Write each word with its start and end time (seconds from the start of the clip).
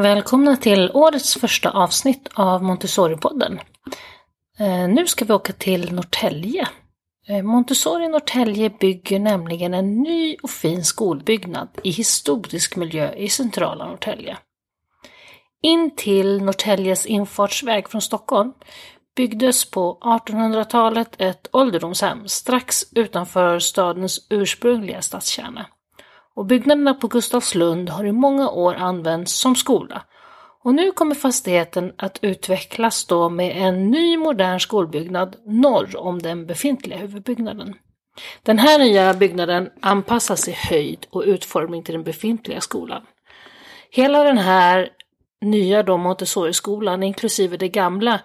Välkomna 0.00 0.56
till 0.56 0.90
årets 0.94 1.34
första 1.34 1.70
avsnitt 1.70 2.28
av 2.34 2.62
Montessori-podden. 2.62 3.58
Eh, 4.58 4.88
nu 4.88 5.06
ska 5.06 5.24
vi 5.24 5.32
åka 5.32 5.52
till 5.52 5.92
Norrtälje. 5.92 6.68
Eh, 7.28 7.42
Montessori 7.42 8.08
Norrtälje 8.08 8.70
bygger 8.70 9.18
nämligen 9.18 9.74
en 9.74 10.02
ny 10.02 10.36
och 10.42 10.50
fin 10.50 10.84
skolbyggnad 10.84 11.68
i 11.84 11.90
historisk 11.90 12.76
miljö 12.76 13.12
i 13.14 13.28
centrala 13.28 13.86
Norrtälje. 13.86 14.36
In 15.62 15.96
till 15.96 16.42
Norrtäljes 16.42 17.06
infartsväg 17.06 17.88
från 17.88 18.02
Stockholm 18.02 18.52
byggdes 19.16 19.70
på 19.70 19.98
1800-talet 20.02 21.14
ett 21.18 21.48
ålderdomshem 21.52 22.28
strax 22.28 22.84
utanför 22.92 23.58
stadens 23.58 24.26
ursprungliga 24.30 25.02
stadskärna. 25.02 25.66
Och 26.40 26.46
byggnaderna 26.46 26.94
på 26.94 27.08
Gustavslund 27.08 27.88
har 27.88 28.04
i 28.04 28.12
många 28.12 28.50
år 28.50 28.74
använts 28.74 29.32
som 29.32 29.56
skola. 29.56 30.02
Och 30.64 30.74
nu 30.74 30.92
kommer 30.92 31.14
fastigheten 31.14 31.92
att 31.96 32.18
utvecklas 32.22 33.06
då 33.06 33.28
med 33.28 33.56
en 33.56 33.90
ny 33.90 34.16
modern 34.16 34.60
skolbyggnad 34.60 35.36
norr 35.46 35.96
om 35.96 36.18
den 36.18 36.46
befintliga 36.46 36.98
huvudbyggnaden. 36.98 37.74
Den 38.42 38.58
här 38.58 38.78
nya 38.78 39.14
byggnaden 39.14 39.70
anpassas 39.80 40.48
i 40.48 40.52
höjd 40.52 41.06
och 41.10 41.22
utformning 41.26 41.82
till 41.82 41.94
den 41.94 42.04
befintliga 42.04 42.60
skolan. 42.60 43.02
Hela 43.90 44.24
den 44.24 44.38
här 44.38 44.88
nya 45.40 45.82
då 45.82 45.96
Montessori-skolan, 45.96 47.02
inklusive 47.02 47.56
det 47.56 47.68
gamla, 47.68 48.20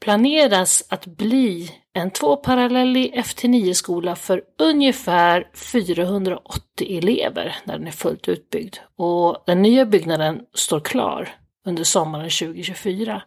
planeras 0.00 0.82
att 0.88 1.06
bli 1.06 1.70
en 1.92 2.10
tvåparallellig 2.10 3.14
FT9-skola 3.14 4.16
för 4.16 4.42
ungefär 4.58 5.48
480 5.54 6.98
elever 6.98 7.56
när 7.64 7.78
den 7.78 7.86
är 7.86 7.92
fullt 7.92 8.28
utbyggd. 8.28 8.76
Och 8.96 9.44
den 9.46 9.62
nya 9.62 9.86
byggnaden 9.86 10.40
står 10.54 10.80
klar 10.80 11.28
under 11.66 11.84
sommaren 11.84 12.30
2024. 12.30 13.22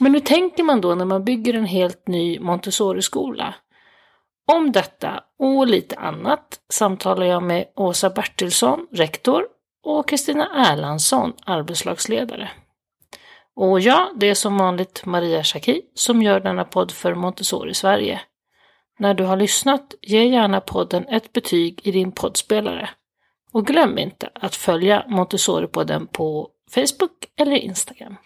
Men 0.00 0.14
hur 0.14 0.20
tänker 0.20 0.62
man 0.62 0.80
då 0.80 0.94
när 0.94 1.04
man 1.04 1.24
bygger 1.24 1.54
en 1.54 1.66
helt 1.66 2.08
ny 2.08 2.40
Montessori-skola? 2.40 3.54
Om 4.52 4.72
detta 4.72 5.24
och 5.38 5.66
lite 5.66 5.96
annat 5.96 6.60
samtalar 6.72 7.26
jag 7.26 7.42
med 7.42 7.64
Åsa 7.76 8.10
Bertilsson, 8.10 8.86
rektor, 8.92 9.46
och 9.84 10.08
Kristina 10.08 10.48
Erlandsson, 10.72 11.32
arbetslagsledare. 11.44 12.50
Och 13.56 13.80
ja, 13.80 14.12
det 14.16 14.30
är 14.30 14.34
som 14.34 14.58
vanligt 14.58 15.06
Maria 15.06 15.44
Schacki 15.44 15.82
som 15.94 16.22
gör 16.22 16.40
denna 16.40 16.64
podd 16.64 16.90
för 16.90 17.14
Montessori 17.14 17.74
Sverige. 17.74 18.20
När 18.98 19.14
du 19.14 19.24
har 19.24 19.36
lyssnat, 19.36 19.94
ge 20.02 20.24
gärna 20.24 20.60
podden 20.60 21.08
ett 21.08 21.32
betyg 21.32 21.80
i 21.84 21.90
din 21.90 22.12
poddspelare. 22.12 22.90
Och 23.52 23.66
glöm 23.66 23.98
inte 23.98 24.30
att 24.34 24.54
följa 24.54 25.04
Montessori-podden 25.08 26.06
på 26.06 26.48
Facebook 26.74 27.26
eller 27.36 27.52
Instagram. 27.52 28.16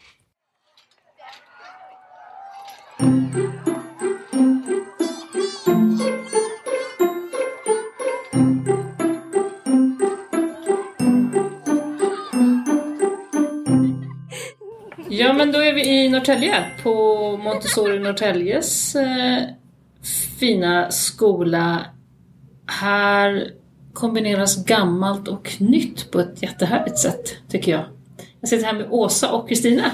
Ja, 15.19 15.33
men 15.33 15.53
då 15.53 15.59
är 15.59 15.75
vi 15.75 15.89
i 15.89 16.09
Norrtälje 16.09 16.64
på 16.83 16.92
Montessori 17.36 17.98
Norrtäljes 17.98 18.97
eh, 18.97 19.42
fina 20.41 20.91
skola. 20.91 21.86
Här 22.67 23.50
kombineras 23.92 24.64
gammalt 24.64 25.28
och 25.28 25.56
nytt 25.58 26.11
på 26.11 26.20
ett 26.20 26.42
jättehärligt 26.42 26.98
sätt, 26.98 27.36
tycker 27.48 27.73
jag. 27.73 27.84
Jag 28.41 28.48
sitter 28.48 28.67
här 28.67 28.73
med 28.73 28.86
Åsa 28.91 29.33
och 29.33 29.48
Kristina. 29.48 29.91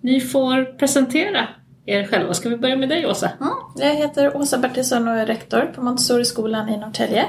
Ni 0.00 0.20
får 0.20 0.78
presentera 0.78 1.48
er 1.86 2.04
själva. 2.04 2.34
Ska 2.34 2.48
vi 2.48 2.56
börja 2.56 2.76
med 2.76 2.88
dig 2.88 3.06
Åsa? 3.06 3.30
Mm. 3.40 3.52
Jag 3.76 3.94
heter 3.94 4.36
Åsa 4.36 4.58
Bertilsson 4.58 5.08
och 5.08 5.14
är 5.14 5.26
rektor 5.26 5.72
på 5.74 5.82
Montessori-skolan 5.82 6.68
i 6.68 6.76
Norrtälje. 6.76 7.24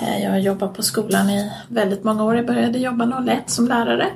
Eh, 0.00 0.22
jag 0.24 0.30
har 0.30 0.38
jobbat 0.38 0.74
på 0.74 0.82
skolan 0.82 1.30
i 1.30 1.50
väldigt 1.68 2.04
många 2.04 2.24
år. 2.24 2.36
Jag 2.36 2.46
började 2.46 2.78
jobba 2.78 3.24
01 3.26 3.50
som 3.50 3.68
lärare 3.68 4.06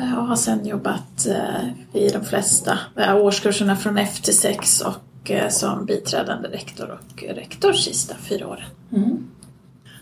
Eh, 0.00 0.18
och 0.18 0.26
har 0.26 0.36
sedan 0.36 0.66
jobbat 0.66 1.26
eh, 1.26 2.00
i 2.02 2.08
de 2.08 2.24
flesta 2.24 2.78
eh, 2.96 3.16
årskurserna 3.16 3.76
från 3.76 3.98
F 3.98 4.20
till 4.20 4.38
6 4.38 4.80
och 4.80 5.30
som 5.50 5.86
biträdande 5.86 6.48
rektor 6.48 6.90
och 6.90 7.22
rektor 7.22 7.72
sista 7.72 8.14
fyra 8.14 8.48
åren. 8.48 8.64
Mm. 8.92 9.26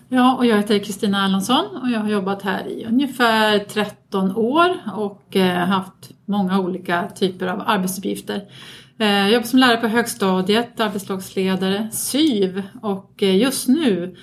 Ja, 0.09 0.37
och 0.37 0.47
jag 0.47 0.57
heter 0.57 0.79
Kristina 0.79 1.25
Erlandsson 1.25 1.77
och 1.83 1.91
jag 1.91 2.01
har 2.01 2.09
jobbat 2.09 2.43
här 2.43 2.69
i 2.69 2.85
ungefär 2.85 3.59
13 3.59 4.37
år 4.37 4.77
och 4.97 5.37
haft 5.67 6.11
många 6.25 6.61
olika 6.61 7.11
typer 7.15 7.47
av 7.47 7.63
arbetsuppgifter. 7.67 8.43
Jag 8.97 9.33
jobbar 9.33 9.47
som 9.47 9.59
lärare 9.59 9.77
på 9.77 9.87
högstadiet, 9.87 10.81
arbetslagsledare, 10.81 11.89
SYV 11.93 12.63
och 12.83 13.23
just 13.23 13.69
nu 13.69 14.17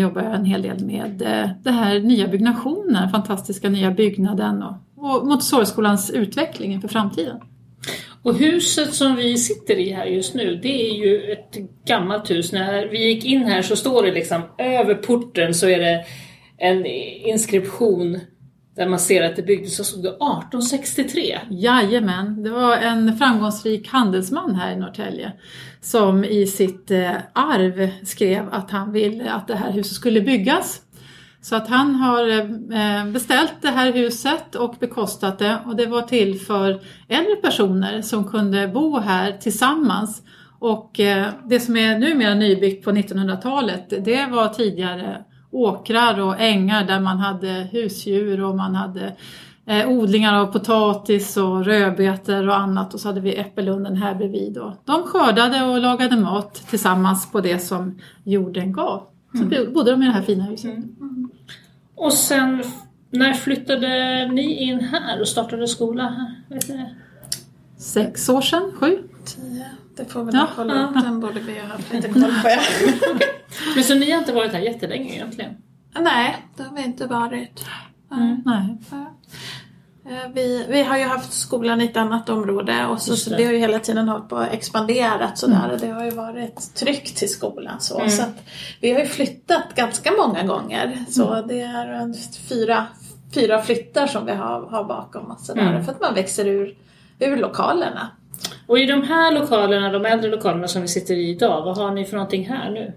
jobbar 0.00 0.22
jag 0.22 0.34
en 0.34 0.44
hel 0.44 0.62
del 0.62 0.84
med 0.84 1.18
det 1.62 1.70
här 1.70 2.00
nya 2.00 2.28
byggnationen, 2.28 3.10
fantastiska 3.10 3.68
nya 3.68 3.90
byggnaden 3.90 4.62
och 4.62 4.87
och 5.00 5.26
Montessoriskolans 5.26 6.10
utveckling 6.10 6.72
inför 6.72 6.88
framtiden. 6.88 7.40
Och 8.22 8.34
huset 8.34 8.94
som 8.94 9.16
vi 9.16 9.38
sitter 9.38 9.74
i 9.74 9.92
här 9.92 10.04
just 10.04 10.34
nu, 10.34 10.56
det 10.62 10.90
är 10.90 10.94
ju 10.94 11.32
ett 11.32 11.56
gammalt 11.86 12.30
hus. 12.30 12.52
När 12.52 12.88
vi 12.88 13.08
gick 13.08 13.24
in 13.24 13.44
här 13.44 13.62
så 13.62 13.76
står 13.76 14.02
det 14.02 14.12
liksom 14.12 14.42
över 14.58 14.94
porten 14.94 15.54
så 15.54 15.68
är 15.68 15.78
det 15.78 16.04
en 16.58 16.86
inskription 16.86 18.20
där 18.76 18.88
man 18.88 18.98
ser 18.98 19.22
att 19.22 19.36
det 19.36 19.42
byggdes, 19.42 19.76
så 19.76 19.84
stod 19.84 20.02
det 20.02 20.08
1863. 20.08 21.38
Jajamän, 21.50 22.42
det 22.42 22.50
var 22.50 22.76
en 22.76 23.16
framgångsrik 23.16 23.88
handelsman 23.88 24.54
här 24.54 24.72
i 24.72 24.76
Norrtälje 24.76 25.32
som 25.80 26.24
i 26.24 26.46
sitt 26.46 26.90
eh, 26.90 27.10
arv 27.32 27.90
skrev 28.04 28.48
att 28.50 28.70
han 28.70 28.92
ville 28.92 29.30
att 29.30 29.48
det 29.48 29.56
här 29.56 29.72
huset 29.72 29.92
skulle 29.92 30.20
byggas 30.20 30.82
så 31.48 31.56
att 31.56 31.68
han 31.68 31.94
har 31.94 32.28
eh, 32.28 33.12
beställt 33.12 33.54
det 33.60 33.68
här 33.68 33.92
huset 33.92 34.54
och 34.54 34.74
bekostat 34.80 35.38
det 35.38 35.58
och 35.66 35.76
det 35.76 35.86
var 35.86 36.02
till 36.02 36.40
för 36.40 36.80
äldre 37.08 37.36
personer 37.42 38.02
som 38.02 38.24
kunde 38.24 38.68
bo 38.68 38.98
här 38.98 39.32
tillsammans. 39.32 40.22
Och 40.58 41.00
eh, 41.00 41.26
det 41.44 41.60
som 41.60 41.76
är 41.76 41.98
numera 41.98 42.34
nybyggt 42.34 42.84
på 42.84 42.90
1900-talet 42.90 44.04
det 44.04 44.26
var 44.26 44.48
tidigare 44.48 45.24
åkrar 45.50 46.20
och 46.20 46.40
ängar 46.40 46.84
där 46.84 47.00
man 47.00 47.18
hade 47.18 47.48
husdjur 47.48 48.44
och 48.44 48.56
man 48.56 48.74
hade 48.74 49.16
eh, 49.66 49.88
odlingar 49.88 50.34
av 50.34 50.46
potatis 50.46 51.36
och 51.36 51.64
rödbetor 51.64 52.48
och 52.48 52.56
annat 52.56 52.94
och 52.94 53.00
så 53.00 53.08
hade 53.08 53.20
vi 53.20 53.36
äppellunden 53.36 53.96
här 53.96 54.14
bredvid. 54.14 54.58
De 54.84 55.02
skördade 55.02 55.64
och 55.64 55.80
lagade 55.80 56.16
mat 56.16 56.54
tillsammans 56.54 57.32
på 57.32 57.40
det 57.40 57.58
som 57.58 57.98
jorden 58.24 58.72
gav. 58.72 59.17
Så 59.32 59.38
mm. 59.38 59.72
bodde 59.72 59.90
de 59.90 60.02
i 60.02 60.06
det 60.06 60.12
här 60.12 60.22
fina 60.22 60.44
huset. 60.44 60.70
Mm. 60.70 60.94
Mm. 61.00 61.30
Och 61.94 62.12
sen, 62.12 62.62
när 63.10 63.32
flyttade 63.32 64.28
ni 64.32 64.54
in 64.54 64.80
här 64.80 65.20
och 65.20 65.28
startade 65.28 65.68
skola 65.68 66.02
här? 66.02 66.42
Vet 66.54 66.68
ni? 66.68 66.94
Sex 67.78 68.28
år 68.28 68.40
sedan, 68.40 68.72
sju? 68.74 68.98
Tio. 69.24 69.66
Det 69.96 70.04
får 70.04 70.24
vi 70.24 70.32
nog 70.32 70.34
ja, 70.34 70.48
kolla 70.56 70.88
upp, 70.88 70.94
den 70.94 71.20
borde 71.20 71.40
vi 71.40 71.58
ha 71.58 71.66
haft 71.66 71.92
lite 71.92 72.08
koll 72.08 72.22
på. 72.22 72.48
Men 73.74 73.84
så 73.84 73.94
ni 73.94 74.10
har 74.10 74.18
inte 74.18 74.32
varit 74.32 74.52
här 74.52 74.60
jättelänge 74.60 75.14
egentligen? 75.14 75.54
Nej, 76.00 76.46
det 76.56 76.62
har 76.62 76.76
vi 76.76 76.84
inte 76.84 77.06
varit. 77.06 77.64
Mm, 78.12 78.42
nej. 78.44 78.78
Eh, 80.10 80.30
vi, 80.34 80.66
vi 80.68 80.82
har 80.82 80.98
ju 80.98 81.04
haft 81.04 81.32
skolan 81.32 81.80
i 81.80 81.84
ett 81.84 81.96
annat 81.96 82.28
område 82.28 82.86
och 82.86 83.00
så, 83.00 83.16
så 83.16 83.36
vi 83.36 83.44
har 83.44 83.52
ju 83.52 83.58
hela 83.58 83.78
tiden 83.78 84.08
hållit 84.08 84.28
på 84.28 84.36
och 84.36 84.52
expanderat 84.52 85.38
sådär 85.38 85.64
mm. 85.64 85.70
och 85.70 85.78
det 85.78 85.88
har 85.88 86.04
ju 86.04 86.10
varit 86.10 86.74
tryck 86.74 87.14
till 87.14 87.28
skolan 87.28 87.80
så. 87.80 87.98
Mm. 87.98 88.10
så 88.10 88.22
att 88.22 88.44
vi 88.80 88.92
har 88.92 89.00
ju 89.00 89.06
flyttat 89.06 89.74
ganska 89.74 90.12
många 90.12 90.42
gånger 90.42 91.04
så 91.08 91.32
mm. 91.32 91.48
det 91.48 91.60
är 91.60 92.12
fyra, 92.48 92.86
fyra 93.34 93.62
flyttar 93.62 94.06
som 94.06 94.26
vi 94.26 94.32
har, 94.32 94.60
har 94.70 94.84
bakom 94.84 95.30
oss 95.30 95.46
sådär 95.46 95.62
mm. 95.62 95.84
för 95.84 95.92
att 95.92 96.00
man 96.00 96.14
växer 96.14 96.46
ur, 96.46 96.74
ur 97.18 97.36
lokalerna. 97.36 98.08
Och 98.66 98.78
i 98.78 98.86
de 98.86 99.02
här 99.02 99.32
lokalerna, 99.32 99.92
de 99.92 100.06
äldre 100.06 100.30
lokalerna 100.30 100.68
som 100.68 100.82
vi 100.82 100.88
sitter 100.88 101.14
i 101.14 101.30
idag, 101.30 101.64
vad 101.64 101.76
har 101.76 101.90
ni 101.90 102.04
för 102.04 102.16
någonting 102.16 102.48
här 102.48 102.70
nu? 102.70 102.94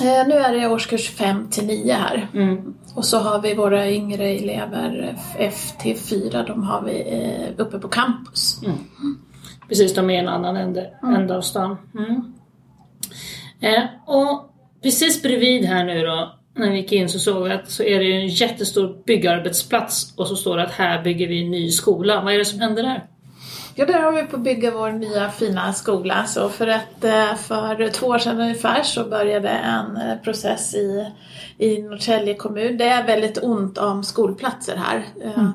Eh, 0.00 0.28
nu 0.28 0.34
är 0.34 0.52
det 0.52 0.66
årskurs 0.66 1.10
5 1.10 1.50
till 1.50 1.66
9 1.66 1.94
här. 1.94 2.28
Mm. 2.34 2.74
Och 2.94 3.04
så 3.04 3.18
har 3.18 3.40
vi 3.40 3.54
våra 3.54 3.90
yngre 3.90 4.24
elever, 4.24 5.16
FT4, 5.38 6.46
de 6.46 6.62
har 6.62 6.82
vi 6.82 7.00
eh, 7.00 7.64
uppe 7.64 7.78
på 7.78 7.88
campus. 7.88 8.60
Mm. 8.64 8.78
Precis, 9.68 9.94
de 9.94 10.10
är 10.10 10.18
en 10.18 10.28
annan 10.28 10.56
ände, 10.56 10.90
mm. 11.02 11.14
ände 11.14 11.36
av 11.36 11.40
stan. 11.40 11.76
Mm. 11.94 12.32
Eh, 13.60 13.84
och 14.06 14.54
precis 14.82 15.22
bredvid 15.22 15.64
här 15.64 15.84
nu 15.84 16.06
då, 16.06 16.38
när 16.56 16.70
vi 16.70 16.76
gick 16.76 16.92
in 16.92 17.08
så 17.08 17.18
såg 17.18 17.44
vi 17.44 17.52
att 17.52 17.70
så 17.70 17.82
är 17.82 17.98
det 17.98 18.12
en 18.12 18.28
jättestor 18.28 19.04
byggarbetsplats 19.06 20.14
och 20.16 20.26
så 20.26 20.36
står 20.36 20.56
det 20.56 20.62
att 20.62 20.72
här 20.72 21.02
bygger 21.02 21.28
vi 21.28 21.42
en 21.42 21.50
ny 21.50 21.70
skola. 21.70 22.20
Vad 22.20 22.34
är 22.34 22.38
det 22.38 22.44
som 22.44 22.60
händer 22.60 22.82
där? 22.82 23.04
Ja, 23.76 23.86
där 23.86 24.02
har 24.02 24.12
vi 24.12 24.22
på 24.22 24.36
att 24.36 24.42
bygga 24.42 24.70
vår 24.70 24.92
nya 24.92 25.30
fina 25.30 25.72
skola. 25.72 26.24
Så 26.24 26.48
för, 26.48 26.66
ett, 26.66 27.04
eh, 27.04 27.34
för 27.34 27.90
två 27.90 28.06
år 28.06 28.18
sedan 28.18 28.40
ungefär 28.40 28.82
så 28.82 29.04
började 29.04 29.48
en 29.48 29.96
eh, 29.96 30.16
process 30.16 30.74
i, 30.74 31.06
i 31.58 31.82
Norrtälje 31.82 32.34
kommun. 32.34 32.76
Det 32.76 32.84
är 32.84 33.06
väldigt 33.06 33.38
ont 33.42 33.78
om 33.78 34.04
skolplatser 34.04 34.76
här. 34.76 35.04
Eh, 35.24 35.38
mm. 35.38 35.52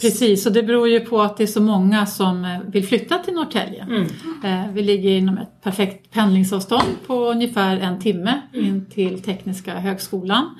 Precis, 0.00 0.46
och 0.46 0.52
det 0.52 0.62
beror 0.62 0.88
ju 0.88 1.00
på 1.00 1.22
att 1.22 1.36
det 1.36 1.42
är 1.42 1.46
så 1.46 1.62
många 1.62 2.06
som 2.06 2.60
vill 2.66 2.86
flytta 2.86 3.18
till 3.18 3.34
Norrtälje. 3.34 3.82
Mm. 3.82 4.74
Vi 4.74 4.82
ligger 4.82 5.10
inom 5.10 5.38
ett 5.38 5.62
perfekt 5.62 6.10
pendlingsavstånd 6.10 6.88
på 7.06 7.14
ungefär 7.14 7.76
en 7.76 8.00
timme 8.00 8.42
in 8.52 8.86
till 8.90 9.22
Tekniska 9.22 9.74
högskolan. 9.74 10.54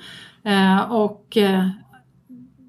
Och 0.89 1.37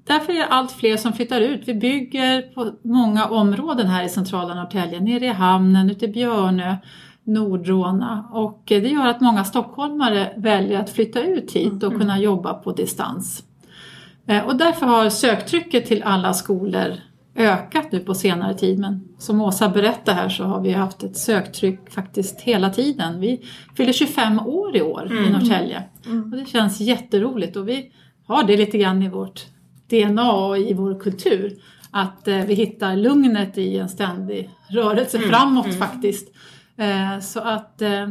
därför 0.07 0.33
är 0.33 0.37
det 0.37 0.45
allt 0.45 0.71
fler 0.71 0.97
som 0.97 1.13
flyttar 1.13 1.41
ut. 1.41 1.61
Vi 1.65 1.73
bygger 1.73 2.41
på 2.41 2.71
många 2.81 3.25
områden 3.25 3.87
här 3.87 4.03
i 4.03 4.09
centrala 4.09 4.55
Norrtälje, 4.55 4.99
nere 4.99 5.25
i 5.25 5.29
hamnen, 5.29 5.89
ute 5.89 6.05
i 6.05 6.07
Björnö, 6.07 6.75
Nordråna 7.23 8.29
och 8.31 8.63
det 8.65 8.79
gör 8.79 9.07
att 9.07 9.21
många 9.21 9.43
stockholmare 9.43 10.33
väljer 10.37 10.79
att 10.79 10.89
flytta 10.89 11.21
ut 11.21 11.51
hit 11.51 11.83
och 11.83 11.99
kunna 11.99 12.19
jobba 12.19 12.53
på 12.53 12.71
distans. 12.71 13.43
Eh, 14.27 14.45
och 14.45 14.55
därför 14.55 14.85
har 14.85 15.09
söktrycket 15.09 15.85
till 15.85 16.03
alla 16.03 16.33
skolor 16.33 16.93
ökat 17.35 17.91
nu 17.91 17.99
på 17.99 18.13
senare 18.13 18.53
tid. 18.53 18.79
Men 18.79 19.07
som 19.17 19.41
Åsa 19.41 19.69
berättade 19.69 20.17
här 20.17 20.29
så 20.29 20.43
har 20.43 20.61
vi 20.61 20.71
haft 20.71 21.03
ett 21.03 21.17
söktryck 21.17 21.89
faktiskt 21.89 22.41
hela 22.41 22.69
tiden. 22.69 23.19
Vi 23.19 23.41
fyller 23.77 23.93
25 23.93 24.39
år 24.39 24.77
i 24.77 24.81
år 24.81 25.05
mm. 25.11 25.23
i 25.23 25.29
Norrtälje. 25.29 25.83
Mm. 26.05 26.33
Och 26.33 26.39
det 26.39 26.45
känns 26.45 26.81
jätteroligt 26.81 27.55
och 27.55 27.69
vi 27.69 27.91
har 28.27 28.43
det 28.43 28.57
lite 28.57 28.77
grann 28.77 29.03
i 29.03 29.09
vårt 29.09 29.45
DNA 29.89 30.57
i 30.57 30.73
vår 30.73 30.99
kultur. 30.99 31.53
Att 31.91 32.27
eh, 32.27 32.37
vi 32.37 32.53
hittar 32.53 32.95
lugnet 32.95 33.57
i 33.57 33.77
en 33.77 33.89
ständig 33.89 34.49
rörelse 34.67 35.17
mm. 35.17 35.29
framåt 35.29 35.65
mm. 35.65 35.77
faktiskt. 35.77 36.35
Eh, 36.77 37.19
så 37.19 37.39
att 37.39 37.81
eh, 37.81 38.09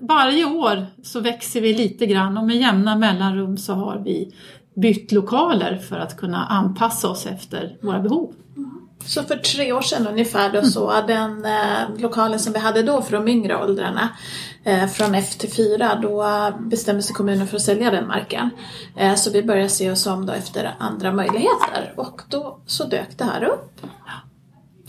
varje 0.00 0.44
år 0.44 0.86
så 1.02 1.20
växer 1.20 1.60
vi 1.60 1.74
lite 1.74 2.06
grann 2.06 2.38
och 2.38 2.44
med 2.44 2.56
jämna 2.56 2.96
mellanrum 2.96 3.56
så 3.56 3.72
har 3.72 3.98
vi 3.98 4.34
bytt 4.76 5.12
lokaler 5.12 5.76
för 5.76 5.98
att 5.98 6.16
kunna 6.16 6.46
anpassa 6.46 7.08
oss 7.08 7.26
efter 7.26 7.76
våra 7.82 8.00
behov. 8.00 8.34
Så 9.06 9.22
för 9.22 9.36
tre 9.36 9.72
år 9.72 9.82
sedan 9.82 10.06
ungefär 10.06 10.52
då 10.52 10.62
så 10.62 11.00
den 11.06 11.44
eh, 11.44 11.98
lokalen 11.98 12.38
som 12.38 12.52
vi 12.52 12.58
hade 12.58 12.82
då 12.82 13.02
för 13.02 13.12
de 13.12 13.28
yngre 13.28 13.56
åldrarna 13.56 14.08
eh, 14.64 14.86
från 14.86 15.14
F 15.14 15.34
till 15.38 15.52
4 15.52 15.98
då 16.02 16.26
bestämde 16.60 17.02
sig 17.02 17.14
kommunen 17.14 17.46
för 17.46 17.56
att 17.56 17.62
sälja 17.62 17.90
den 17.90 18.06
marken. 18.06 18.50
Eh, 18.96 19.14
så 19.14 19.30
vi 19.30 19.42
började 19.42 19.68
se 19.68 19.90
oss 19.90 20.06
om 20.06 20.26
då 20.26 20.32
efter 20.32 20.74
andra 20.78 21.12
möjligheter 21.12 21.92
och 21.96 22.20
då 22.28 22.58
så 22.66 22.84
dök 22.84 23.18
det 23.18 23.24
här 23.24 23.44
upp. 23.44 23.80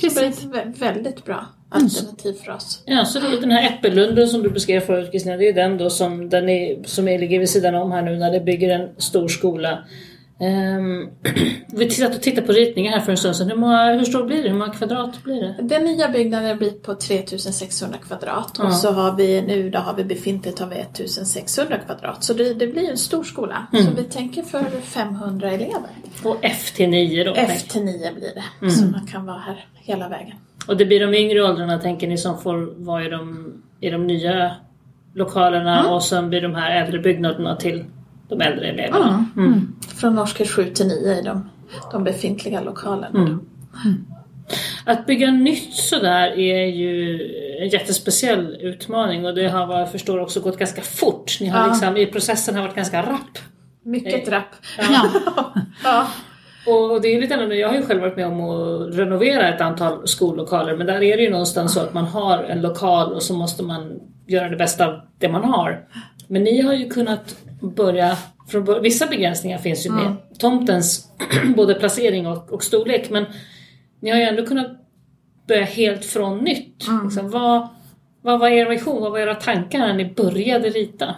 Precis. 0.01 0.39
Det 0.39 0.59
är 0.59 0.79
väldigt 0.79 1.25
bra 1.25 1.45
alternativ 1.69 2.33
för 2.33 2.51
oss. 2.51 2.83
Ja, 2.85 3.05
så 3.05 3.19
den 3.19 3.51
här 3.51 3.69
Äppellunden 3.69 4.27
som 4.27 4.43
du 4.43 4.49
beskrev 4.49 4.79
förut 4.79 5.11
Kristina, 5.11 5.37
det 5.37 5.49
är 5.49 5.53
den 5.53 5.77
då 5.77 5.89
som, 5.89 6.29
den 6.29 6.49
är, 6.49 6.83
som 6.83 7.07
är, 7.07 7.19
ligger 7.19 7.39
vid 7.39 7.49
sidan 7.49 7.75
om 7.75 7.91
här 7.91 8.01
nu 8.01 8.17
när 8.17 8.31
det 8.31 8.39
bygger 8.39 8.69
en 8.69 8.89
stor 8.97 9.27
skola. 9.27 9.83
Um, 10.39 11.09
vi 11.67 11.89
satt 11.89 12.15
och 12.15 12.21
tittade 12.21 12.47
på 12.47 12.53
ritningar 12.53 12.91
här 12.91 12.99
för 12.99 13.11
en 13.11 13.17
stund 13.17 13.35
sedan. 13.35 13.49
Hur, 13.49 13.57
många, 13.57 13.93
hur 13.93 14.03
stor 14.03 14.25
blir 14.25 14.43
det? 14.43 14.49
Hur 14.49 14.57
många 14.57 14.73
kvadrat 14.73 15.23
blir 15.23 15.41
det? 15.41 15.55
Den 15.61 15.83
nya 15.83 16.09
byggnaden 16.09 16.57
blir 16.57 16.71
på 16.71 16.95
3600 16.95 17.97
kvadrat 17.97 18.55
ja. 18.57 18.65
och 18.65 18.73
så 18.73 18.91
har 18.91 19.15
vi 19.15 19.41
nu 19.41 19.69
då 19.69 19.79
har 19.79 19.93
vi 19.93 20.03
befintligt 20.03 20.59
har 20.59 20.67
vi 20.67 20.75
1600 20.75 21.77
kvadrat. 21.77 22.23
Så 22.23 22.33
det, 22.33 22.53
det 22.53 22.67
blir 22.67 22.89
en 22.89 22.97
stor 22.97 23.23
skola. 23.23 23.67
Mm. 23.73 23.85
Så 23.85 23.91
vi 23.91 24.03
tänker 24.03 24.43
för 24.43 24.81
500 24.81 25.51
elever. 25.51 25.89
Och 26.23 26.37
till 26.75 26.89
9 26.89 27.23
då? 27.23 27.33
F 27.35 27.67
till 27.67 27.85
9 27.85 28.13
blir 28.13 28.33
det. 28.35 28.43
Mm. 28.61 28.71
Så 28.71 28.85
man 28.85 29.07
kan 29.07 29.25
vara 29.25 29.37
här 29.37 29.65
hela 29.75 30.09
vägen. 30.09 30.35
Och 30.67 30.77
det 30.77 30.85
blir 30.85 30.99
de 30.99 31.13
yngre 31.13 31.43
åldrarna 31.43 31.79
tänker 31.79 32.07
ni 32.07 32.17
som 32.17 32.41
får 32.41 32.85
vara 32.85 33.05
i 33.05 33.09
de, 33.09 33.53
i 33.79 33.89
de 33.89 34.07
nya 34.07 34.51
lokalerna 35.13 35.79
mm. 35.79 35.91
och 35.91 36.03
sen 36.03 36.29
blir 36.29 36.41
de 36.41 36.55
här 36.55 36.83
äldre 36.83 36.99
byggnaderna 36.99 37.55
till 37.55 37.85
de 38.29 38.41
äldre 38.41 38.67
eleverna. 38.67 39.25
Mm. 39.35 39.47
Mm. 39.47 39.75
Från 39.95 40.19
årskurs 40.19 40.51
7 40.51 40.69
till 40.69 40.87
9 40.87 41.19
i 41.19 41.21
de, 41.21 41.49
de 41.91 42.03
befintliga 42.03 42.61
lokalerna. 42.61 43.19
Mm. 43.19 43.39
Mm. 43.85 44.05
Att 44.85 45.05
bygga 45.05 45.31
nytt 45.31 45.73
sådär 45.73 46.39
är 46.39 46.65
ju 46.65 47.21
en 47.61 47.69
jättespeciell 47.69 48.57
utmaning 48.61 49.25
och 49.25 49.35
det 49.35 49.47
har 49.47 49.65
vad 49.65 49.81
jag 49.81 49.91
förstår 49.91 50.19
också 50.19 50.39
gått 50.39 50.57
ganska 50.57 50.81
fort. 50.81 51.37
Ni 51.41 51.47
har 51.47 51.59
ja. 51.59 51.67
liksom, 51.67 51.97
I 51.97 52.05
processen 52.05 52.55
har 52.55 52.61
varit 52.61 52.75
ganska 52.75 53.01
rapp. 53.01 53.37
Mycket 53.83 54.27
rapp. 54.27 54.55
Ja. 54.77 55.09
ja. 55.83 56.07
Och 56.67 57.01
det 57.01 57.07
är 57.07 57.21
lite 57.21 57.33
annorlunda, 57.33 57.55
jag 57.55 57.69
har 57.69 57.75
ju 57.75 57.85
själv 57.85 58.01
varit 58.01 58.15
med 58.15 58.27
om 58.27 58.41
att 58.41 58.95
renovera 58.95 59.49
ett 59.55 59.61
antal 59.61 60.07
skollokaler 60.07 60.77
men 60.77 60.87
där 60.87 61.03
är 61.03 61.17
det 61.17 61.23
ju 61.23 61.29
någonstans 61.29 61.73
så 61.73 61.79
att 61.79 61.93
man 61.93 62.05
har 62.05 62.43
en 62.43 62.61
lokal 62.61 63.13
och 63.13 63.23
så 63.23 63.33
måste 63.33 63.63
man 63.63 63.99
göra 64.27 64.49
det 64.49 64.55
bästa 64.55 64.87
av 64.87 65.01
det 65.19 65.29
man 65.29 65.43
har. 65.43 65.79
Men 66.27 66.43
ni 66.43 66.61
har 66.61 66.73
ju 66.73 66.89
kunnat 66.89 67.35
börja, 67.61 68.17
från, 68.47 68.81
vissa 68.81 69.07
begränsningar 69.07 69.57
finns 69.57 69.85
ju 69.85 69.91
med 69.91 70.05
mm. 70.05 70.17
tomtens 70.39 71.07
både 71.55 71.73
placering 71.73 72.27
och, 72.27 72.53
och, 72.53 72.63
storlek 72.63 73.09
men 73.09 73.25
ni 73.99 74.09
har 74.09 74.17
ju 74.17 74.23
ändå 74.23 74.45
kunnat 74.45 74.71
börja 75.47 75.65
helt 75.65 76.05
från 76.05 76.37
nytt. 76.37 76.87
Mm. 76.87 77.05
Liksom, 77.05 77.29
vad, 77.29 77.67
vad 78.21 78.39
var 78.39 78.47
er 78.47 78.69
vision, 78.69 79.01
vad 79.01 79.11
var 79.11 79.19
era 79.19 79.35
tankar 79.35 79.79
när 79.79 79.93
ni 79.93 80.13
började 80.13 80.69
rita? 80.69 81.15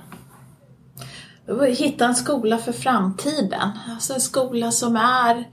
hitta 1.77 2.06
en 2.06 2.15
skola 2.15 2.57
för 2.57 2.71
framtiden. 2.71 3.69
Alltså 3.89 4.13
en 4.13 4.21
skola 4.21 4.71
som 4.71 4.95
är 4.95 5.44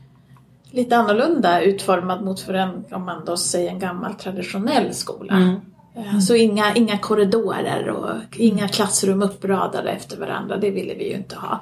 lite 0.70 0.96
annorlunda 0.96 1.60
utformad 1.60 2.24
mot 2.24 2.40
för 2.40 2.54
en, 2.54 2.84
om 2.90 3.04
man 3.04 3.24
då 3.24 3.36
säger 3.36 3.70
en 3.70 3.78
gammal 3.78 4.14
traditionell 4.14 4.94
skola. 4.94 5.32
Mm. 5.32 5.60
Mm. 5.96 6.20
Så 6.20 6.34
inga, 6.34 6.74
inga 6.74 6.98
korridorer 6.98 7.88
och 7.88 8.36
inga 8.36 8.68
klassrum 8.68 9.22
uppradade 9.22 9.90
efter 9.90 10.16
varandra, 10.16 10.56
det 10.56 10.70
ville 10.70 10.94
vi 10.94 11.08
ju 11.08 11.16
inte 11.16 11.36
ha. 11.36 11.60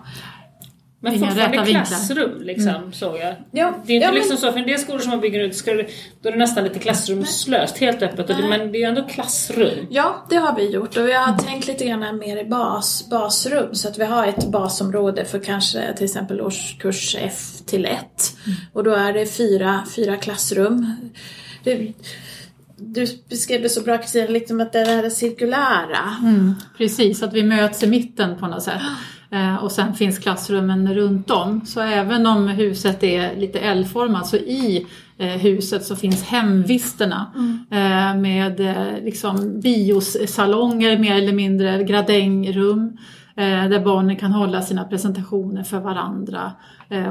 Men 1.03 1.19
fortfarande 1.19 1.65
klassrum 1.65 2.43
liksom, 2.43 2.69
mm. 2.69 2.93
såg 2.93 3.17
jag. 3.17 3.35
Ja, 3.51 3.75
det 3.87 3.93
är 3.93 3.97
inte 3.97 4.07
ja, 4.07 4.13
liksom 4.13 4.29
men... 4.29 4.39
så, 4.39 4.53
för 4.53 4.59
en 4.59 4.67
del 4.67 4.79
skolor 4.79 4.99
som 4.99 5.11
man 5.11 5.21
bygger 5.21 5.41
ut, 5.41 5.57
ska 5.57 5.75
då 5.75 6.29
är 6.29 6.33
det 6.33 6.39
nästan 6.39 6.65
lite 6.65 6.79
klassrumslöst, 6.79 7.79
helt 7.79 8.03
öppet. 8.03 8.27
Det, 8.27 8.49
men 8.49 8.73
det 8.73 8.83
är 8.83 8.89
ändå 8.89 9.03
klassrum. 9.03 9.87
Ja, 9.91 10.27
det 10.31 10.37
har 10.37 10.57
vi 10.57 10.71
gjort 10.71 10.97
och 10.97 11.07
vi 11.07 11.13
har 11.13 11.29
mm. 11.29 11.39
tänkt 11.39 11.67
lite 11.67 11.85
grann 11.85 12.19
mer 12.19 12.37
i 12.37 12.45
bas, 12.45 13.09
basrum. 13.11 13.75
Så 13.75 13.89
att 13.89 13.99
vi 13.99 14.05
har 14.05 14.27
ett 14.27 14.47
basområde 14.47 15.25
för 15.25 15.39
kanske 15.39 15.93
till 15.93 16.05
exempel 16.05 16.41
årskurs 16.41 17.17
F 17.19 17.43
till 17.67 17.85
1. 17.85 17.99
Mm. 18.47 18.59
Och 18.73 18.85
då 18.85 18.91
är 18.95 19.13
det 19.13 19.27
fyra, 19.27 19.83
fyra 19.97 20.17
klassrum. 20.17 20.95
Det, 21.65 21.93
du 22.83 23.07
beskrev 23.29 23.63
det 23.63 23.69
så 23.69 23.83
bra 23.83 23.99
Kristina, 23.99 24.27
liksom 24.27 24.61
att 24.61 24.73
det 24.73 24.79
är 24.79 25.03
det 25.03 25.11
cirkulära. 25.11 26.17
Mm, 26.23 26.55
precis, 26.79 27.23
att 27.23 27.35
vi 27.35 27.43
möts 27.43 27.83
i 27.83 27.87
mitten 27.87 28.39
på 28.39 28.47
något 28.47 28.63
sätt. 28.63 28.83
Eh, 29.31 29.57
och 29.57 29.73
sen 29.73 29.95
finns 29.95 30.19
klassrummen 30.19 30.95
runt 30.95 31.31
om. 31.31 31.67
Så 31.67 31.81
även 31.81 32.27
om 32.27 32.49
huset 32.49 33.03
är 33.03 33.37
lite 33.37 33.59
L-format 33.59 34.27
så 34.27 34.37
i 34.37 34.87
eh, 35.19 35.27
huset 35.27 35.85
så 35.85 35.97
finns 35.97 36.23
hemvisterna 36.23 37.33
mm. 37.35 37.59
Eh, 37.71 38.21
med 38.21 38.61
liksom 39.05 39.61
biosalonger 39.61 40.99
mer 40.99 41.17
eller 41.17 41.33
mindre, 41.33 41.85
gradängrum 41.85 42.99
där 43.35 43.85
barnen 43.85 44.17
kan 44.17 44.33
hålla 44.33 44.63
sina 44.63 44.85
presentationer 44.85 45.63
för 45.63 45.81
varandra. 45.81 46.53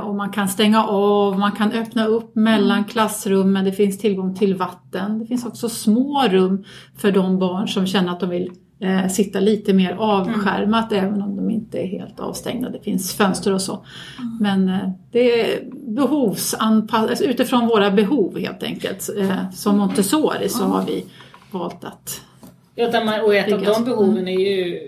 Och 0.04 0.16
man 0.16 0.32
kan 0.32 0.48
stänga 0.48 0.84
av, 0.84 1.40
man 1.40 1.52
kan 1.52 1.72
öppna 1.72 2.06
upp 2.06 2.36
mellan 2.36 2.78
mm. 2.78 2.90
klassrummen, 2.90 3.66
det 3.66 3.72
finns 3.72 3.98
tillgång 3.98 4.36
till 4.36 4.56
vatten. 4.56 5.20
Det 5.20 5.26
finns 5.26 5.46
också 5.46 5.70
små 5.70 6.28
rum 6.28 6.64
för 6.98 7.12
de 7.12 7.40
barn 7.40 7.68
som 7.68 7.88
känner 7.88 8.12
att 8.12 8.20
de 8.20 8.30
vill 8.30 8.52
eh, 8.82 9.08
sitta 9.08 9.40
lite 9.40 9.74
mer 9.74 9.96
avskärmat 10.00 10.92
mm. 10.92 11.06
även 11.06 11.22
om 11.22 11.36
de 11.36 11.50
inte 11.50 11.80
är 11.80 11.88
helt 11.88 12.20
avstängda. 12.20 12.70
Det 12.70 12.80
finns 12.80 13.14
fönster 13.14 13.54
och 13.54 13.62
så. 13.62 13.86
Mm. 14.20 14.38
Men 14.40 14.70
eh, 14.70 14.90
det 15.12 15.42
är 15.42 15.64
behovsanpassat, 15.88 17.10
alltså 17.10 17.24
utifrån 17.26 17.68
våra 17.68 17.92
behov 17.92 18.40
helt 18.40 18.64
enkelt. 18.64 19.10
Eh, 19.18 19.52
som 19.52 19.78
Montessori 19.78 20.50
så 20.50 20.64
har 20.64 20.86
vi 20.86 21.06
valt 21.52 21.84
att 21.84 22.22
Ja, 22.76 23.22
och 23.24 23.36
ett 23.36 23.54
av 23.54 23.62
de 23.62 23.84
behoven 23.84 24.18
mm. 24.18 24.28
är 24.28 24.40
ju 24.40 24.80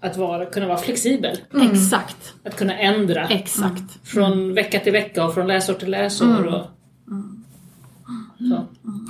att 0.00 0.16
vara, 0.16 0.46
kunna 0.46 0.66
vara 0.66 0.78
flexibel. 0.78 1.36
Mm. 1.54 1.70
Exakt. 1.70 2.34
Att 2.44 2.56
kunna 2.56 2.78
ändra. 2.78 3.28
Exakt. 3.28 4.08
Från 4.08 4.54
vecka 4.54 4.80
till 4.80 4.92
vecka 4.92 5.24
och 5.24 5.34
från 5.34 5.46
läsår 5.46 5.74
till 5.74 5.90
läsår. 5.90 6.26
Mm. 6.26 6.54
Och, 6.54 6.66
Mm. 8.40 8.62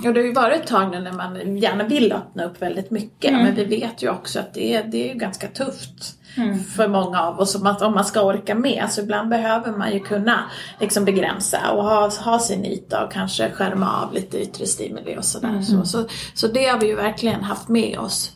Och 0.05 0.13
det 0.13 0.19
har 0.19 0.27
ju 0.27 0.33
varit 0.33 0.61
ett 0.61 0.67
tag 0.67 0.91
nu 0.91 0.99
när 0.99 1.11
man 1.11 1.57
gärna 1.57 1.83
vill 1.83 2.11
öppna 2.11 2.43
upp 2.43 2.61
väldigt 2.61 2.91
mycket 2.91 3.31
mm. 3.31 3.43
men 3.43 3.55
vi 3.55 3.65
vet 3.65 4.03
ju 4.03 4.09
också 4.09 4.39
att 4.39 4.53
det 4.53 4.75
är, 4.75 4.83
det 4.83 5.11
är 5.11 5.15
ganska 5.15 5.47
tufft 5.47 6.15
mm. 6.37 6.63
för 6.63 6.87
många 6.87 7.21
av 7.21 7.39
oss 7.39 7.55
om 7.55 7.63
man, 7.63 7.83
om 7.83 7.93
man 7.93 8.05
ska 8.05 8.21
orka 8.21 8.55
med. 8.55 8.85
Så 8.89 9.01
ibland 9.01 9.29
behöver 9.29 9.71
man 9.71 9.93
ju 9.93 9.99
kunna 9.99 10.43
liksom 10.79 11.05
begränsa 11.05 11.71
och 11.71 11.83
ha, 11.83 12.09
ha 12.09 12.39
sin 12.39 12.65
yta 12.65 13.05
och 13.05 13.11
kanske 13.11 13.51
skärma 13.51 14.01
av 14.01 14.13
lite 14.13 14.41
yttre 14.41 14.65
stimuli 14.65 15.17
och 15.17 15.25
sådär. 15.25 15.49
Mm. 15.49 15.63
Så, 15.63 15.85
så, 15.85 16.05
så 16.33 16.47
det 16.47 16.65
har 16.65 16.79
vi 16.79 16.87
ju 16.87 16.95
verkligen 16.95 17.43
haft 17.43 17.67
med 17.67 17.99
oss. 17.99 18.31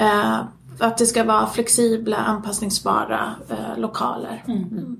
Uh, 0.00 0.40
att 0.78 0.98
det 0.98 1.06
ska 1.06 1.24
vara 1.24 1.46
flexibla, 1.46 2.16
anpassningsbara 2.16 3.34
uh, 3.50 3.80
lokaler. 3.80 4.44
Mm. 4.46 4.62
Mm. 4.62 4.96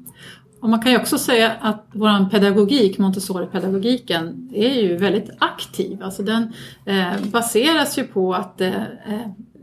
Och 0.61 0.69
man 0.69 0.83
kan 0.83 0.93
ju 0.93 0.99
också 0.99 1.19
säga 1.19 1.53
att 1.61 1.87
vår 1.93 2.31
pedagogik, 2.31 2.99
Montessori-pedagogiken, 2.99 4.51
är 4.55 4.83
ju 4.83 4.97
väldigt 4.97 5.31
aktiv. 5.39 6.03
Alltså 6.03 6.23
den 6.23 6.53
eh, 6.85 7.21
baseras 7.33 7.99
ju 7.99 8.05
på 8.05 8.35
att 8.35 8.61
eh, 8.61 8.73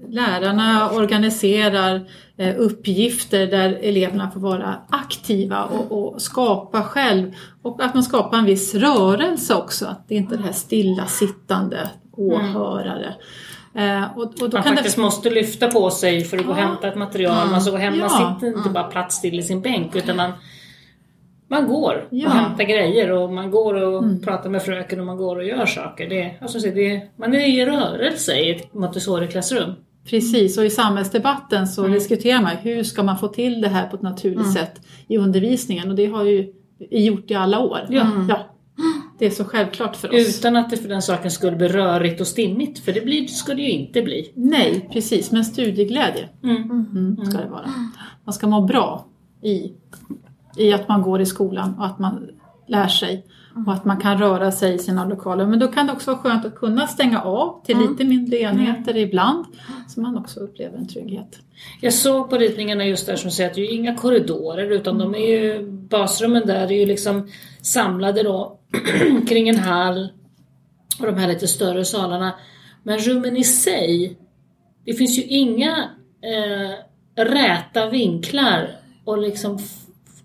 lärarna 0.09 0.89
organiserar 0.89 2.07
eh, 2.37 2.55
uppgifter 2.57 3.47
där 3.47 3.69
eleverna 3.73 4.31
får 4.31 4.39
vara 4.39 4.75
aktiva 4.89 5.63
och, 5.63 5.91
och, 5.91 6.21
skapa 6.21 6.83
själv. 6.83 7.33
Och 7.61 7.83
att 7.83 7.93
man 7.93 8.03
skapar 8.03 8.37
en 8.37 8.45
viss 8.45 8.75
rörelse 8.75 9.55
också, 9.55 9.85
att 9.85 10.07
det 10.07 10.15
inte 10.15 10.35
är 10.35 10.37
det 10.37 10.43
här 10.43 10.51
stillasittande 10.51 11.89
åhörare. 12.11 13.05
Mm. 13.05 13.17
Eh, 13.75 14.17
och, 14.17 14.23
och 14.23 14.53
man 14.53 14.63
faktiskt 14.63 14.95
det... 14.95 15.01
måste 15.01 15.29
lyfta 15.29 15.67
på 15.67 15.89
sig 15.89 16.23
för 16.23 16.37
att 16.37 16.43
ja. 16.43 16.47
gå 16.47 16.53
och 16.53 16.59
hämta 16.59 16.87
ett 16.87 16.95
material. 16.95 17.37
Mm. 17.37 17.51
Man 17.51 17.71
gå 17.71 17.77
hem, 17.77 17.95
ja. 17.95 17.99
man 17.99 18.35
sitter 18.39 18.57
inte 18.57 18.69
bara 18.69 18.83
platt 18.83 19.13
still 19.13 19.39
i 19.39 19.43
sin 19.43 19.61
bänk 19.61 19.95
utan 19.95 20.15
man 20.15 20.31
man 21.47 21.67
går 21.67 22.07
ja. 22.11 22.27
och 22.27 22.33
hämtar 22.33 22.63
grejer 22.63 23.11
och 23.11 23.33
man 23.33 23.51
går 23.51 23.73
och 23.73 24.03
mm. 24.03 24.21
pratar 24.21 24.49
med 24.49 24.63
fröken 24.63 24.99
och 24.99 25.05
man 25.05 25.17
går 25.17 25.35
och 25.35 25.43
gör 25.43 25.65
saker. 25.65 26.09
Det, 26.09 26.35
alltså, 26.41 26.59
det, 26.59 27.01
man 27.15 27.33
är 27.33 27.47
i 27.47 27.65
rörelse 27.65 28.35
i 28.35 28.51
ett 28.51 28.73
Montessori-klassrum. 28.73 29.73
Precis, 30.09 30.57
och 30.57 30.65
i 30.65 30.69
samhällsdebatten 30.69 31.67
så 31.67 31.81
mm. 31.81 31.93
diskuterar 31.93 32.41
man 32.41 32.55
hur 32.55 32.83
ska 32.83 33.03
man 33.03 33.17
få 33.17 33.27
till 33.27 33.61
det 33.61 33.67
här 33.67 33.87
på 33.87 33.95
ett 33.95 34.01
naturligt 34.01 34.39
mm. 34.39 34.53
sätt 34.53 34.81
i 35.07 35.17
undervisningen 35.17 35.89
och 35.89 35.95
det 35.95 36.05
har 36.05 36.23
ju 36.23 36.53
gjort 36.89 37.31
i 37.31 37.35
alla 37.35 37.59
år. 37.59 37.79
Ja. 37.89 38.07
ja. 38.29 38.54
Det 39.17 39.25
är 39.25 39.29
så 39.29 39.45
självklart 39.45 39.95
för 39.95 40.07
oss. 40.07 40.37
Utan 40.39 40.55
att 40.55 40.69
det 40.69 40.77
för 40.77 40.89
den 40.89 41.01
saken 41.01 41.31
skulle 41.31 41.57
bli 41.57 41.67
rörigt 41.67 42.21
och 42.21 42.27
stimmigt, 42.27 42.79
för 42.79 42.91
det 42.91 43.01
blir, 43.01 43.27
ska 43.27 43.53
det 43.53 43.61
ju 43.61 43.71
inte 43.71 44.01
bli. 44.01 44.31
Nej, 44.35 44.89
precis, 44.93 45.31
men 45.31 45.45
studieglädje 45.45 46.29
mm. 46.43 46.71
Mm, 46.71 47.25
ska 47.25 47.37
det 47.37 47.49
vara. 47.49 47.69
Man 48.25 48.33
ska 48.33 48.47
må 48.47 48.61
bra 48.61 49.05
i 49.41 49.71
i 50.57 50.73
att 50.73 50.87
man 50.87 51.01
går 51.01 51.21
i 51.21 51.25
skolan 51.25 51.75
och 51.79 51.85
att 51.85 51.99
man 51.99 52.29
lär 52.67 52.87
sig 52.87 53.25
och 53.55 53.73
att 53.73 53.85
man 53.85 53.97
kan 53.97 54.17
röra 54.17 54.51
sig 54.51 54.75
i 54.75 54.79
sina 54.79 55.05
lokaler. 55.05 55.45
Men 55.45 55.59
då 55.59 55.67
kan 55.67 55.87
det 55.87 55.93
också 55.93 56.11
vara 56.11 56.21
skönt 56.21 56.45
att 56.45 56.55
kunna 56.55 56.87
stänga 56.87 57.21
av 57.21 57.65
till 57.65 57.75
mm. 57.75 57.91
lite 57.91 58.03
mindre 58.03 58.37
enheter 58.37 58.91
mm. 58.91 59.03
ibland 59.03 59.45
så 59.87 60.01
man 60.01 60.17
också 60.17 60.39
upplever 60.39 60.77
en 60.77 60.87
trygghet. 60.87 61.39
Jag 61.81 61.93
såg 61.93 62.29
på 62.29 62.37
ritningarna 62.37 62.85
just 62.85 63.05
där 63.05 63.15
som 63.15 63.31
säger 63.31 63.49
att 63.49 63.55
det 63.55 63.61
är 63.61 63.73
inga 63.73 63.95
korridorer 63.95 64.71
utan 64.71 64.97
de 64.97 65.15
är 65.15 65.27
ju, 65.27 65.71
basrummen 65.71 66.47
där 66.47 66.67
är 66.67 66.79
ju 66.79 66.85
liksom 66.85 67.29
samlade 67.61 68.23
då 68.23 68.59
kring 69.27 69.49
en 69.49 69.59
hall 69.59 70.09
och 70.99 71.05
de 71.05 71.17
här 71.17 71.27
lite 71.27 71.47
större 71.47 71.85
salarna. 71.85 72.33
Men 72.83 72.99
rummen 72.99 73.37
i 73.37 73.43
sig, 73.43 74.17
det 74.85 74.93
finns 74.93 75.17
ju 75.17 75.23
inga 75.23 75.89
eh, 76.21 77.23
räta 77.23 77.89
vinklar 77.89 78.69
och 79.05 79.17
liksom 79.17 79.59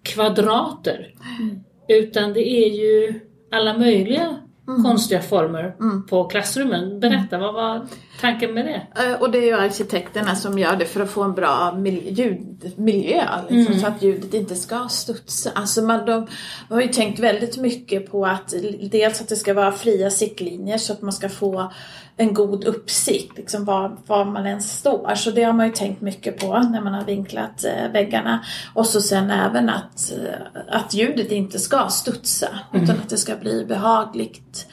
kvadrater. 0.03 1.15
Mm. 1.41 1.61
Utan 1.91 2.33
det 2.33 2.49
är 2.49 2.69
ju 2.69 3.21
alla 3.51 3.79
möjliga 3.79 4.37
mm. 4.69 4.83
konstiga 4.83 5.23
former 5.23 5.77
mm. 5.81 6.07
på 6.07 6.25
klassrummen. 6.25 7.01
Berätta, 7.01 7.39
vad 7.39 7.55
var 7.55 7.87
tanken 8.21 8.55
med 8.55 8.67
det? 8.67 9.03
Eh, 9.03 9.21
och 9.21 9.31
det 9.31 9.39
är 9.39 9.47
ju 9.47 9.55
arkitekterna 9.55 10.37
som 10.37 10.59
gör 10.59 10.77
det 10.77 10.87
för 10.87 11.00
att 11.00 11.11
få 11.11 11.23
en 11.23 11.35
bra 11.35 11.79
ljudmiljö. 11.87 13.25
Liksom, 13.49 13.73
mm. 13.73 13.81
Så 13.81 13.87
att 13.87 14.03
ljudet 14.03 14.35
inte 14.35 14.55
ska 14.55 14.89
studsa. 14.89 15.50
Alltså 15.55 15.83
man, 15.83 16.07
de 16.07 16.27
har 16.69 16.81
ju 16.81 16.89
tänkt 16.89 17.19
väldigt 17.19 17.57
mycket 17.57 18.11
på 18.11 18.27
att 18.27 18.55
dels 18.91 19.21
att 19.21 19.29
det 19.29 19.37
ska 19.37 19.55
vara 19.55 19.73
fria 19.73 20.11
siktlinjer 20.11 20.79
så 20.79 20.93
att 20.93 21.03
man 21.03 21.12
ska 21.12 21.29
få 21.29 21.73
en 22.21 22.35
god 22.35 22.65
uppsikt, 22.65 23.37
liksom 23.37 23.65
var, 23.65 23.97
var 24.07 24.25
man 24.25 24.47
än 24.47 24.62
står. 24.62 25.15
Så 25.15 25.31
det 25.31 25.43
har 25.43 25.53
man 25.53 25.67
ju 25.67 25.73
tänkt 25.73 26.00
mycket 26.00 26.39
på 26.39 26.59
när 26.59 26.81
man 26.81 26.95
har 26.95 27.05
vinklat 27.05 27.65
eh, 27.65 27.93
väggarna. 27.93 28.45
Och 28.75 28.87
så 28.87 29.00
sen 29.00 29.31
även 29.31 29.69
att, 29.69 30.12
eh, 30.12 30.62
att 30.69 30.95
ljudet 30.95 31.33
inte 31.33 31.59
ska 31.59 31.89
studsa 31.89 32.49
mm. 32.73 32.85
utan 32.85 32.97
att 32.97 33.09
det 33.09 33.17
ska 33.17 33.37
bli 33.37 33.65
behagligt 33.65 34.67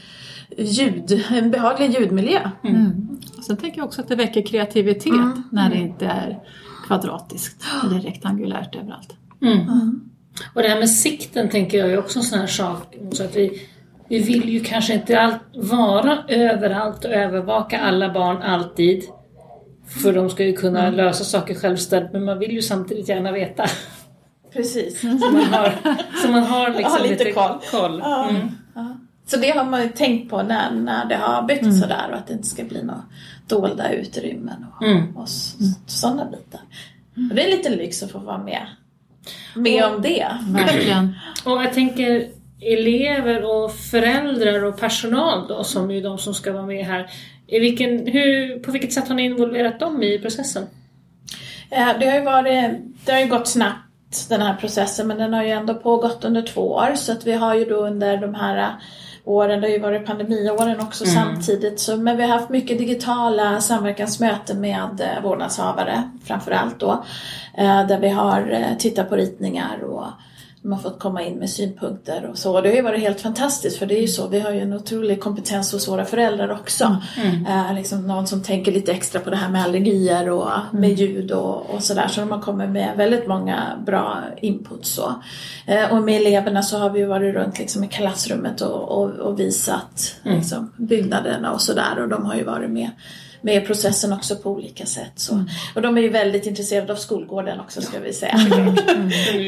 ljud, 0.57 1.23
en 1.31 1.51
behaglig 1.51 1.91
ljudmiljö. 1.91 2.49
Mm. 2.63 2.75
Mm. 2.75 3.19
Sen 3.47 3.57
tänker 3.57 3.77
jag 3.77 3.85
också 3.85 4.01
att 4.01 4.07
det 4.07 4.15
väcker 4.15 4.41
kreativitet 4.41 5.13
mm. 5.13 5.43
när 5.51 5.69
det 5.69 5.75
inte 5.75 6.05
är 6.05 6.39
kvadratiskt 6.87 7.63
eller 7.83 7.99
rektangulärt 7.99 8.75
överallt. 8.75 9.15
Mm. 9.41 9.59
Mm. 9.59 10.09
Och 10.53 10.61
det 10.61 10.67
här 10.67 10.79
med 10.79 10.89
sikten 10.89 11.49
tänker 11.49 11.77
jag 11.77 11.91
är 11.91 11.99
också 11.99 12.19
en 12.19 12.25
sån 12.25 12.39
här 12.39 12.47
sak. 12.47 12.95
Så 13.11 13.23
att 13.23 13.35
vi, 13.35 13.61
vi 14.07 14.19
vill 14.19 14.49
ju 14.49 14.59
kanske 14.59 14.93
inte 14.93 15.19
all, 15.19 15.33
vara 15.53 16.17
överallt 16.27 17.05
och 17.05 17.11
övervaka 17.11 17.79
alla 17.79 18.13
barn 18.13 18.41
alltid. 18.41 19.03
För 19.87 20.13
de 20.13 20.29
ska 20.29 20.43
ju 20.43 20.53
kunna 20.53 20.79
mm. 20.79 20.95
lösa 20.95 21.23
saker 21.23 21.55
självständigt 21.55 22.13
men 22.13 22.25
man 22.25 22.39
vill 22.39 22.51
ju 22.51 22.61
samtidigt 22.61 23.09
gärna 23.09 23.31
veta. 23.31 23.65
Precis. 24.53 25.01
Så 25.01 25.07
man 25.07 25.43
har, 25.43 25.73
så 26.21 26.31
man 26.31 26.43
har 26.43 26.69
liksom 26.77 26.91
har 26.91 26.99
lite, 26.99 27.23
lite 27.23 27.31
koll. 27.31 27.59
koll. 27.71 27.99
Ja. 28.03 28.29
Mm. 28.29 28.47
Så 29.27 29.37
det 29.37 29.49
har 29.49 29.65
man 29.65 29.81
ju 29.81 29.89
tänkt 29.89 30.29
på 30.29 30.43
när, 30.43 30.71
när 30.71 31.05
det 31.05 31.15
har 31.15 31.43
byggts 31.43 31.63
mm. 31.63 31.77
sådär 31.77 32.07
och 32.11 32.17
att 32.17 32.27
det 32.27 32.33
inte 32.33 32.47
ska 32.47 32.63
bli 32.63 32.83
några 32.83 33.03
dolda 33.47 33.91
utrymmen 33.91 34.65
och, 34.75 34.87
mm. 34.87 35.17
och 35.17 35.29
sådana 35.85 36.25
bitar. 36.25 36.61
Och 37.29 37.35
det 37.35 37.43
är 37.43 37.57
lite 37.57 37.69
lyx 37.69 38.03
att 38.03 38.11
få 38.11 38.19
vara 38.19 38.37
med, 38.37 38.67
med 39.55 39.85
och, 39.85 39.95
om 39.95 40.01
det. 40.01 40.27
Verkligen. 40.49 41.15
och 41.45 41.63
jag 41.63 41.73
tänker 41.73 42.27
elever 42.61 43.45
och 43.45 43.75
föräldrar 43.75 44.63
och 44.63 44.79
personal 44.79 45.47
då 45.47 45.63
som 45.63 45.91
är 45.91 46.01
de 46.01 46.17
som 46.17 46.33
ska 46.33 46.51
vara 46.51 46.65
med 46.65 46.85
här. 46.85 47.09
I 47.47 47.59
vilken, 47.59 48.07
hur, 48.07 48.59
på 48.59 48.71
vilket 48.71 48.93
sätt 48.93 49.07
har 49.07 49.15
ni 49.15 49.23
involverat 49.23 49.79
dem 49.79 50.03
i 50.03 50.19
processen? 50.19 50.63
Eh, 51.69 51.99
det 51.99 52.09
har 52.09 52.17
ju, 52.17 52.23
varit, 52.23 52.71
det 53.05 53.11
har 53.11 53.19
ju 53.19 53.27
gått 53.27 53.47
snabbt 53.47 54.29
den 54.29 54.41
här 54.41 54.55
processen 54.55 55.07
men 55.07 55.17
den 55.17 55.33
har 55.33 55.43
ju 55.43 55.49
ändå 55.49 55.73
pågått 55.73 56.25
under 56.25 56.41
två 56.41 56.61
år 56.61 56.95
så 56.95 57.11
att 57.11 57.27
vi 57.27 57.33
har 57.33 57.55
ju 57.55 57.65
då 57.65 57.75
under 57.75 58.17
de 58.17 58.35
här 58.35 58.75
åren, 59.27 59.61
det 59.61 59.67
har 59.67 59.73
ju 59.73 59.79
varit 59.79 60.05
pandemiåren 60.05 60.79
också 60.79 61.03
mm. 61.05 61.15
samtidigt. 61.15 61.79
Så, 61.79 61.97
men 61.97 62.17
vi 62.17 62.23
har 62.23 62.29
haft 62.29 62.49
mycket 62.49 62.77
digitala 62.77 63.61
samverkansmöten 63.61 64.61
med 64.61 65.01
eh, 65.01 65.23
vårdnadshavare 65.23 66.11
framförallt 66.23 66.79
då. 66.79 67.03
Eh, 67.57 67.87
där 67.87 67.99
vi 67.99 68.09
har 68.09 68.51
eh, 68.51 68.77
tittat 68.77 69.09
på 69.09 69.15
ritningar 69.15 69.83
och 69.83 70.05
de 70.61 70.71
har 70.71 70.79
fått 70.79 70.99
komma 70.99 71.23
in 71.23 71.39
med 71.39 71.49
synpunkter 71.49 72.25
och 72.31 72.37
så. 72.37 72.55
Och 72.55 72.63
det 72.63 72.69
har 72.69 72.75
ju 72.75 72.81
varit 72.81 72.99
helt 72.99 73.21
fantastiskt 73.21 73.77
för 73.77 73.85
det 73.85 73.97
är 73.97 74.01
ju 74.01 74.07
så, 74.07 74.27
vi 74.27 74.39
har 74.39 74.51
ju 74.51 74.59
en 74.59 74.73
otrolig 74.73 75.19
kompetens 75.19 75.73
hos 75.73 75.87
våra 75.87 76.05
föräldrar 76.05 76.51
också. 76.51 76.97
Mm. 77.17 77.45
Eh, 77.45 77.75
liksom 77.75 78.07
någon 78.07 78.27
som 78.27 78.43
tänker 78.43 78.71
lite 78.71 78.91
extra 78.91 79.21
på 79.21 79.29
det 79.29 79.35
här 79.35 79.49
med 79.49 79.63
allergier 79.63 80.29
och 80.29 80.49
med 80.71 80.89
mm. 80.89 80.95
ljud 80.95 81.31
och, 81.31 81.69
och 81.69 81.83
sådär. 81.83 82.07
Så 82.07 82.19
de 82.19 82.31
har 82.31 82.41
kommit 82.41 82.69
med 82.69 82.97
väldigt 82.97 83.27
många 83.27 83.83
bra 83.85 84.23
input 84.41 84.85
så. 84.85 85.13
Eh, 85.65 85.93
och 85.93 86.03
med 86.03 86.21
eleverna 86.21 86.63
så 86.63 86.77
har 86.77 86.89
vi 86.89 87.03
varit 87.03 87.35
runt 87.35 87.59
liksom 87.59 87.83
i 87.83 87.87
klassrummet 87.87 88.61
och, 88.61 89.01
och, 89.01 89.09
och 89.09 89.39
visat 89.39 90.15
mm. 90.23 90.37
liksom, 90.37 90.71
byggnaderna 90.77 91.51
och 91.51 91.61
sådär 91.61 92.01
och 92.01 92.09
de 92.09 92.25
har 92.25 92.35
ju 92.35 92.43
varit 92.43 92.69
med 92.69 92.89
med 93.41 93.67
processen 93.67 94.13
också 94.13 94.35
på 94.35 94.51
olika 94.51 94.85
sätt. 94.85 95.11
Så. 95.15 95.33
Mm. 95.33 95.47
Och 95.75 95.81
de 95.81 95.97
är 95.97 96.01
ju 96.01 96.09
väldigt 96.09 96.45
intresserade 96.45 96.93
av 96.93 96.97
skolgården 96.97 97.59
också 97.59 97.81
ska 97.81 97.99
vi 97.99 98.13
säga. 98.13 98.33
Mm. 98.33 98.75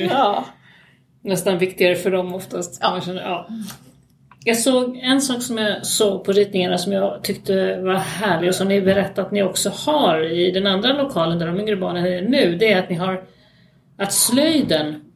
ja 0.09 0.45
nästan 1.21 1.57
viktigare 1.57 1.95
för 1.95 2.11
dem 2.11 2.33
oftast. 2.33 2.79
Ja. 2.81 3.01
Känner, 3.05 3.21
ja. 3.21 3.47
Jag 4.43 4.57
såg 4.57 4.97
en 4.97 5.21
sak 5.21 5.41
som 5.41 5.57
jag 5.57 5.85
såg 5.85 6.23
på 6.23 6.31
ritningarna 6.31 6.77
som 6.77 6.93
jag 6.93 7.23
tyckte 7.23 7.81
var 7.81 7.95
härlig 7.95 8.49
och 8.49 8.55
som 8.55 8.67
ni 8.67 8.81
berättade 8.81 9.27
att 9.27 9.31
ni 9.31 9.43
också 9.43 9.69
har 9.69 10.31
i 10.31 10.51
den 10.51 10.67
andra 10.67 10.93
lokalen 10.93 11.39
där 11.39 11.47
de 11.47 11.59
yngre 11.59 11.75
barnen 11.75 12.05
är 12.05 12.21
nu. 12.21 12.57
Det 12.59 12.71
är 12.71 12.79
att 12.79 12.89
ni 12.89 12.95
har 12.95 13.23
att 13.97 14.13
slöjden 14.13 15.08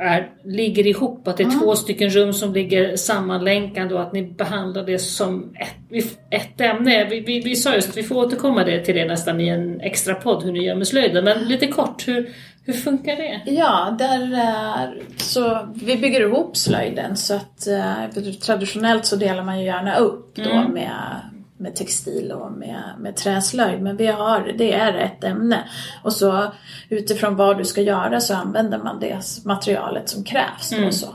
är, 0.00 0.30
ligger 0.44 0.86
ihop, 0.86 1.28
att 1.28 1.36
det 1.36 1.42
är 1.42 1.48
mm. 1.48 1.60
två 1.60 1.76
stycken 1.76 2.10
rum 2.10 2.32
som 2.32 2.52
ligger 2.52 2.96
sammanlänkade 2.96 3.94
och 3.94 4.02
att 4.02 4.12
ni 4.12 4.22
behandlar 4.22 4.82
det 4.82 4.98
som 4.98 5.54
ett, 5.54 6.18
ett 6.30 6.60
ämne. 6.60 7.04
Vi, 7.04 7.20
vi, 7.20 7.40
vi 7.40 7.56
sa 7.56 7.74
just 7.74 7.88
att 7.88 7.96
vi 7.96 8.02
får 8.02 8.16
återkomma 8.16 8.64
det, 8.64 8.84
till 8.84 8.94
det 8.94 9.04
nästan 9.04 9.40
i 9.40 9.48
en 9.48 9.80
extra 9.80 10.14
podd 10.14 10.44
hur 10.44 10.52
ni 10.52 10.64
gör 10.64 10.74
med 10.74 10.88
slöjden, 10.88 11.24
men 11.24 11.48
lite 11.48 11.66
kort, 11.66 12.08
hur, 12.08 12.30
hur 12.64 12.72
funkar 12.72 13.16
det? 13.16 13.40
Ja, 13.52 13.96
där, 13.98 14.32
eh, 14.32 15.02
så 15.16 15.68
vi 15.74 15.96
bygger 15.96 16.20
ihop 16.20 16.56
slöjden 16.56 17.16
så 17.16 17.34
att 17.34 17.66
eh, 17.66 18.34
traditionellt 18.40 19.06
så 19.06 19.16
delar 19.16 19.42
man 19.42 19.60
ju 19.60 19.66
gärna 19.66 19.96
upp 19.96 20.36
då 20.36 20.50
mm. 20.50 20.72
med 20.72 21.20
med 21.60 21.76
textil 21.76 22.32
och 22.32 22.52
med, 22.52 22.82
med 22.98 23.16
träslöjd. 23.16 23.82
Men 23.82 23.96
vi 23.96 24.06
har, 24.06 24.54
det 24.58 24.72
är 24.72 24.94
ett 24.94 25.24
ämne. 25.24 25.64
Och 26.02 26.12
så 26.12 26.52
utifrån 26.88 27.36
vad 27.36 27.58
du 27.58 27.64
ska 27.64 27.80
göra 27.80 28.20
så 28.20 28.34
använder 28.34 28.78
man 28.78 29.00
det 29.00 29.20
materialet 29.44 30.08
som 30.08 30.24
krävs. 30.24 30.72
Mm. 30.72 30.86
Och 30.86 30.94
så. 30.94 31.06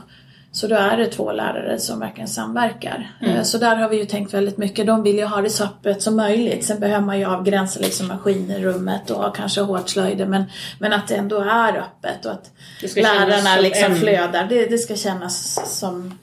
Så 0.52 0.66
då 0.66 0.74
är 0.74 0.96
det 0.96 1.06
två 1.06 1.32
lärare 1.32 1.78
som 1.78 2.00
verkligen 2.00 2.28
samverkar. 2.28 3.10
Mm. 3.20 3.36
Eh, 3.36 3.42
så 3.42 3.58
där 3.58 3.76
har 3.76 3.88
vi 3.88 3.96
ju 3.96 4.04
tänkt 4.04 4.34
väldigt 4.34 4.56
mycket. 4.56 4.86
De 4.86 5.02
vill 5.02 5.16
ju 5.16 5.24
ha 5.24 5.40
det 5.40 5.50
så 5.50 5.64
öppet 5.64 6.02
som 6.02 6.16
möjligt. 6.16 6.64
Sen 6.64 6.80
behöver 6.80 7.06
man 7.06 7.18
ju 7.18 7.24
avgränsa 7.24 7.80
liksom 7.80 8.08
maskin 8.08 8.50
i 8.50 8.64
rummet 8.64 9.10
och 9.10 9.36
kanske 9.36 9.60
hårtslöjder. 9.60 10.26
Men, 10.26 10.44
men 10.78 10.92
att 10.92 11.08
det 11.08 11.14
ändå 11.14 11.40
är 11.40 11.76
öppet 11.76 12.26
och 12.26 12.32
att 12.32 12.50
lärarna 12.96 13.60
liksom 13.60 13.96
flödar. 13.96 14.46
Det, 14.48 14.66
det 14.66 14.78
ska 14.78 14.96
kännas 14.96 15.60
som 15.80 16.18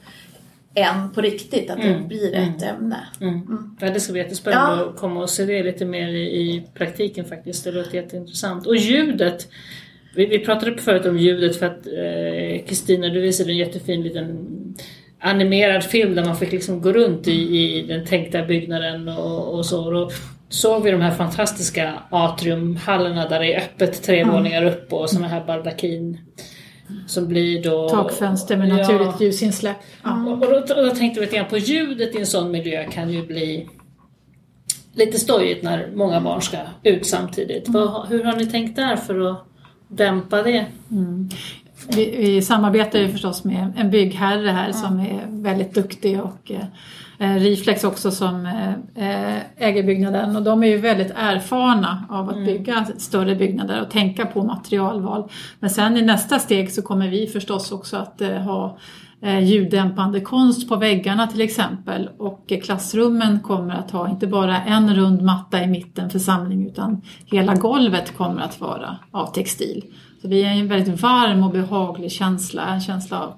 än 0.75 1.11
på 1.13 1.21
riktigt, 1.21 1.69
att 1.69 1.79
mm. 1.79 2.01
det 2.01 2.07
blir 2.07 2.35
ett 2.35 2.63
mm. 2.63 2.75
ämne. 2.75 3.07
Mm. 3.21 3.33
mm. 3.33 3.77
Ja, 3.79 3.89
det 3.89 3.99
ska 3.99 4.13
bli 4.13 4.21
jättespännande 4.21 4.83
ja. 4.83 4.89
att 4.89 4.95
komma 4.95 5.21
och 5.21 5.29
se 5.29 5.45
det 5.45 5.63
lite 5.63 5.85
mer 5.85 6.07
i, 6.07 6.21
i 6.21 6.63
praktiken 6.73 7.25
faktiskt. 7.25 7.63
Det 7.63 7.71
låter 7.71 7.95
jätteintressant. 7.95 8.67
Och 8.67 8.75
ljudet! 8.75 9.47
Vi, 10.15 10.25
vi 10.25 10.39
pratade 10.39 10.81
förut 10.81 11.05
om 11.05 11.17
ljudet 11.17 11.55
för 11.55 11.65
att 11.65 11.87
eh, 11.87 12.65
Kristina, 12.67 13.07
eh, 13.07 13.13
du 13.13 13.21
visade 13.21 13.51
en 13.51 13.57
jättefin 13.57 14.03
liten 14.03 14.47
animerad 15.19 15.83
film 15.83 16.15
där 16.15 16.25
man 16.25 16.37
fick 16.37 16.51
liksom 16.51 16.81
gå 16.81 16.91
runt 16.91 17.27
i, 17.27 17.31
i 17.31 17.81
den 17.87 18.05
tänkta 18.05 18.45
byggnaden 18.45 19.07
och, 19.07 19.53
och 19.53 19.65
så. 19.65 20.03
Och 20.03 20.11
såg 20.49 20.83
vi 20.83 20.91
de 20.91 21.01
här 21.01 21.11
fantastiska 21.11 21.93
atriumhallarna 22.09 23.29
där 23.29 23.39
det 23.39 23.53
är 23.53 23.59
öppet 23.59 24.03
tre 24.03 24.19
Mm. 24.19 24.35
våningar 24.35 24.65
upp 24.65 24.93
och 24.93 25.09
såna 25.09 25.27
här 25.27 25.45
baldakin. 25.45 26.17
Som 27.07 27.27
blir 27.27 27.63
då... 27.63 27.89
Takfönster 27.89 28.57
med 28.57 28.69
Ja. 28.69 28.75
naturligt 28.75 29.21
ljusinsläpp. 29.21 29.77
Och, 30.03 30.31
och, 30.31 30.39
då, 30.39 30.55
och 30.55 30.85
då 30.85 30.89
tänkte 30.89 31.19
vi 31.19 31.25
lite 31.25 31.37
grann 31.37 31.49
på 31.49 31.57
ljudet 31.57 32.15
i 32.15 32.19
en 32.19 32.25
sån 32.25 32.51
miljö 32.51 32.83
kan 32.91 33.09
ju 33.09 33.25
bli 33.25 33.69
lite 34.93 35.19
stojigt 35.19 35.63
när 35.63 35.91
många 35.95 36.21
barn 36.21 36.41
ska 36.41 36.57
ut 36.83 37.05
samtidigt. 37.07 37.69
Vad, 37.69 38.07
hur 38.07 38.23
har 38.23 38.33
ni 38.33 38.45
tänkt 38.45 38.75
där 38.75 38.95
för 38.95 39.31
att 39.31 39.45
dämpa 39.87 40.43
det? 40.43 40.65
Vi, 41.95 42.15
vi 42.17 42.41
samarbetar 42.41 42.99
ju 42.99 43.09
förstås 43.09 43.43
med 43.43 43.73
en 43.77 43.91
byggherre 43.91 44.49
här 44.49 44.71
som 44.71 44.99
är 44.99 45.25
väldigt 45.29 45.73
duktig 45.73 46.21
och 46.21 46.51
eh, 47.23 47.35
Riflex 47.35 47.83
också 47.83 48.11
som 48.11 48.45
eh, 48.95 49.37
äger 49.57 49.83
byggnaden 49.83 50.35
och 50.35 50.43
de 50.43 50.63
är 50.63 50.67
ju 50.67 50.77
väldigt 50.77 51.11
erfarna 51.15 52.05
av 52.09 52.29
att 52.29 52.45
bygga 52.45 52.85
större 52.97 53.35
byggnader 53.35 53.81
och 53.81 53.89
tänka 53.89 54.25
på 54.25 54.43
materialval. 54.43 55.29
Men 55.59 55.69
sen 55.69 55.97
i 55.97 56.01
nästa 56.01 56.39
steg 56.39 56.71
så 56.71 56.81
kommer 56.81 57.07
vi 57.07 57.27
förstås 57.27 57.71
också 57.71 57.97
att 57.97 58.21
eh, 58.21 58.37
ha 58.37 58.77
eh, 59.21 59.39
ljuddämpande 59.39 60.21
konst 60.21 60.69
på 60.69 60.75
väggarna 60.75 61.27
till 61.27 61.41
exempel 61.41 62.09
och 62.17 62.51
eh, 62.51 62.61
klassrummen 62.61 63.39
kommer 63.39 63.73
att 63.73 63.91
ha 63.91 64.09
inte 64.09 64.27
bara 64.27 64.61
en 64.61 64.95
rund 64.95 65.21
matta 65.21 65.63
i 65.63 65.67
mitten 65.67 66.09
för 66.09 66.19
samling 66.19 66.67
utan 66.67 67.01
hela 67.25 67.55
golvet 67.55 68.17
kommer 68.17 68.41
att 68.41 68.61
vara 68.61 68.97
av 69.11 69.33
textil. 69.33 69.83
Så 70.21 70.27
det 70.27 70.43
är 70.43 70.51
en 70.51 70.67
väldigt 70.67 71.01
varm 71.01 71.43
och 71.43 71.51
behaglig 71.51 72.11
känsla, 72.11 72.67
en 72.67 72.81
känsla 72.81 73.19
av 73.19 73.33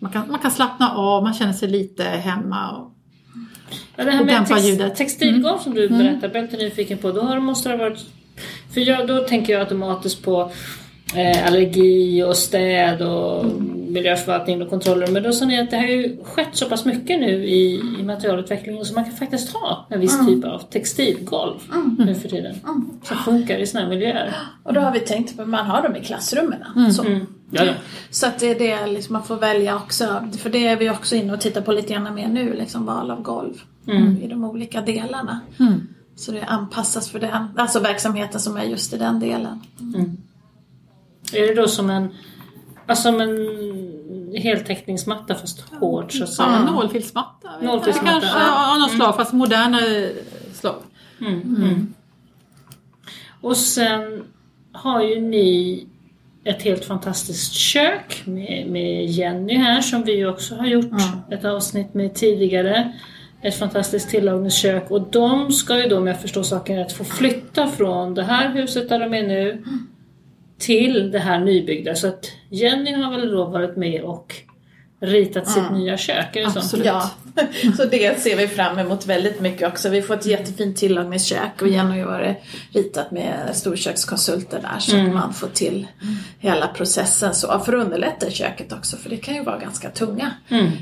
man 0.00 0.12
kan, 0.12 0.30
man 0.30 0.38
kan 0.38 0.50
slappna 0.50 0.90
av, 0.90 1.22
man 1.22 1.34
känner 1.34 1.52
sig 1.52 1.68
lite 1.68 2.04
hemma. 2.04 2.90
Ja, 3.96 4.04
det 4.04 4.10
här 4.10 4.24
med 4.24 4.34
dämpa 4.34 4.54
tex, 4.54 4.66
ljudet. 4.66 4.96
textilgolv 4.96 5.58
som 5.58 5.74
du 5.74 5.88
berättade, 5.88 6.26
jag 6.32 6.36
är 6.36 6.42
lite 6.42 6.56
nyfiken 6.56 6.98
på. 6.98 7.12
Då 7.12 7.20
har, 7.20 7.40
måste 7.40 7.68
det 7.68 7.76
ha 7.76 7.84
varit... 7.84 8.00
För 8.74 8.80
jag, 8.80 9.06
då 9.06 9.18
tänker 9.18 9.52
jag 9.52 9.60
automatiskt 9.60 10.22
på 10.22 10.50
eh, 11.16 11.46
allergi 11.46 12.22
och 12.22 12.36
städ 12.36 13.02
och 13.02 13.44
miljöförvaltning 13.90 14.62
och 14.62 14.70
kontroller. 14.70 15.06
Men 15.06 15.22
då 15.22 15.32
sa 15.32 15.44
ni 15.44 15.60
att 15.60 15.70
det 15.70 15.76
har 15.76 15.86
ju 15.86 16.24
skett 16.24 16.48
så 16.52 16.66
pass 16.66 16.84
mycket 16.84 17.20
nu 17.20 17.44
i, 17.44 17.80
i 18.00 18.02
materialutvecklingen 18.02 18.84
så 18.84 18.94
man 18.94 19.04
kan 19.04 19.12
faktiskt 19.12 19.52
ha 19.52 19.86
en 19.90 20.00
viss 20.00 20.26
typ 20.26 20.44
av 20.44 20.58
textilgolv 20.58 21.58
nu 21.98 22.14
för 22.14 22.28
tiden. 22.28 22.54
Som 23.02 23.16
funkar 23.16 23.58
i 23.58 23.66
sådana 23.66 23.88
här 23.88 23.94
miljöer. 23.94 24.34
Och 24.62 24.74
då 24.74 24.80
har 24.80 24.92
vi 24.92 25.00
tänkt 25.00 25.36
på 25.36 25.42
att 25.42 25.48
man 25.48 25.66
har 25.66 25.82
dem 25.82 25.96
i 25.96 26.00
klassrummen. 26.00 26.92
Så. 26.92 27.04
Ja, 27.50 27.64
ja. 27.64 27.72
så 28.10 28.26
att 28.26 28.38
det 28.38 28.50
är 28.50 28.58
det 28.58 28.92
liksom, 28.92 29.12
man 29.12 29.24
får 29.24 29.36
välja 29.36 29.76
också. 29.76 30.28
För 30.38 30.50
det 30.50 30.66
är 30.66 30.76
vi 30.76 30.90
också 30.90 31.16
inne 31.16 31.32
och 31.32 31.40
tittar 31.40 31.60
på 31.60 31.72
lite 31.72 31.92
grann 31.92 32.14
mer 32.14 32.28
nu, 32.28 32.54
liksom 32.54 32.86
val 32.86 33.10
av 33.10 33.22
golv 33.22 33.54
i 34.22 34.26
de 34.26 34.44
olika 34.44 34.80
delarna. 34.80 35.40
Så 36.16 36.32
det 36.32 36.44
anpassas 36.44 37.10
för 37.10 37.18
den, 37.18 37.48
alltså 37.56 37.80
verksamheten 37.80 38.40
som 38.40 38.56
är 38.56 38.64
just 38.64 38.92
i 38.92 38.98
den 38.98 39.20
delen. 39.20 39.60
Är 41.32 41.46
det 41.46 41.54
då 41.54 41.68
som 41.68 41.90
en, 41.90 42.08
alltså 42.86 43.08
en 43.08 43.18
heltäckningsmatta 44.36 45.34
fast 45.34 45.60
hård 45.60 46.12
så 46.12 46.26
säga? 46.26 46.48
ja, 46.48 46.72
nålfilsmatta. 46.72 47.48
Nålfilsmatta, 47.62 48.20
Kanske 48.20 48.38
ja. 48.38 48.72
av 48.74 48.80
något 48.80 48.90
slag, 48.90 49.16
fast 49.16 49.32
modernare 49.32 50.12
slag. 50.52 50.82
Och 53.40 53.56
sen 53.56 54.24
har 54.72 55.02
ju 55.02 55.20
ni 55.20 55.86
ett 56.44 56.62
helt 56.62 56.84
fantastiskt 56.84 57.52
kök 57.52 58.22
med, 58.24 58.66
med 58.68 59.06
Jenny 59.06 59.54
här 59.54 59.80
som 59.80 60.02
vi 60.02 60.26
också 60.26 60.54
har 60.54 60.66
gjort 60.66 60.92
ett 61.30 61.44
avsnitt 61.44 61.94
med 61.94 62.14
tidigare. 62.14 62.92
Ett 63.42 63.58
fantastiskt 63.58 64.10
tillagningskök 64.10 64.90
och 64.90 65.00
de 65.10 65.52
ska 65.52 65.82
ju 65.82 65.88
då 65.88 65.98
om 65.98 66.06
jag 66.06 66.20
förstår 66.20 66.42
saken 66.42 66.76
rätt 66.76 66.92
få 66.92 67.04
flytta 67.04 67.66
från 67.68 68.14
det 68.14 68.22
här 68.22 68.52
huset 68.52 68.88
där 68.88 68.98
de 68.98 69.14
är 69.14 69.22
nu 69.22 69.64
till 70.60 71.10
det 71.10 71.18
här 71.18 71.40
nybyggda. 71.40 71.94
Så 71.94 72.08
att 72.08 72.32
Jenny 72.48 72.92
har 72.92 73.10
väl 73.10 73.30
då 73.30 73.44
varit 73.44 73.76
med 73.76 74.02
och 74.02 74.34
ritat 75.00 75.48
sitt 75.48 75.70
nya 75.72 75.96
kök, 75.96 76.36
är 76.36 76.44
det 76.44 76.50
så? 76.50 76.58
Absolut. 76.58 76.86
Ja, 76.86 77.10
så 77.76 77.84
det 77.84 78.20
ser 78.20 78.36
vi 78.36 78.48
fram 78.48 78.78
emot 78.78 79.06
väldigt 79.06 79.40
mycket 79.40 79.68
också. 79.68 79.88
Vi 79.88 80.02
får 80.02 80.14
ett 80.14 80.26
jättefint 80.26 80.76
tillagningskök 80.76 81.62
och 81.62 81.68
Jenny 81.68 82.00
har 82.00 82.06
varit 82.10 82.36
ritat 82.72 83.10
med 83.10 83.50
storkökskonsulter 83.52 84.60
där 84.60 84.78
så 84.78 84.96
att 84.96 85.14
man 85.14 85.34
får 85.34 85.48
till 85.48 85.86
hela 86.38 86.68
processen. 86.68 87.34
Så 87.34 87.46
för 87.58 87.72
att 87.72 87.84
underlätta 87.84 88.30
köket 88.30 88.72
också 88.72 88.96
för 88.96 89.10
det 89.10 89.16
kan 89.16 89.34
ju 89.34 89.42
vara 89.42 89.58
ganska 89.58 89.90
tunga, 89.90 90.30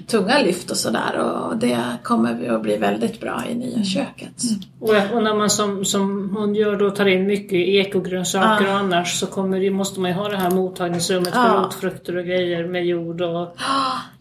tunga 0.06 0.38
lyft 0.38 0.70
och 0.70 0.76
sådär. 0.76 1.18
Och 1.18 1.56
det 1.56 1.78
kommer 2.02 2.34
vi 2.34 2.48
att 2.48 2.62
bli 2.62 2.76
väldigt 2.76 3.20
bra 3.20 3.42
i 3.50 3.54
nya 3.54 3.84
köket. 3.84 4.42
Och, 4.80 4.94
och 5.12 5.22
när 5.22 5.34
man 5.34 5.50
som, 5.50 5.84
som 5.84 6.36
hon 6.36 6.54
gör 6.54 6.76
då 6.76 6.90
tar 6.90 7.06
in 7.06 7.26
mycket 7.26 7.52
ekogrönsaker 7.68 8.66
och 8.68 8.78
annars 8.78 9.20
så 9.20 9.26
kommer 9.26 9.70
måste 9.70 10.00
man 10.00 10.10
ju 10.10 10.16
ha 10.16 10.28
det 10.28 10.36
här 10.36 10.50
mottagningsrummet 10.50 11.34
för 11.34 11.48
Ja. 11.48 11.64
rotfrukter 11.64 12.16
och 12.16 12.24
grejer 12.24 12.64
med 12.66 12.86
jord 12.86 13.20
och 13.20 13.56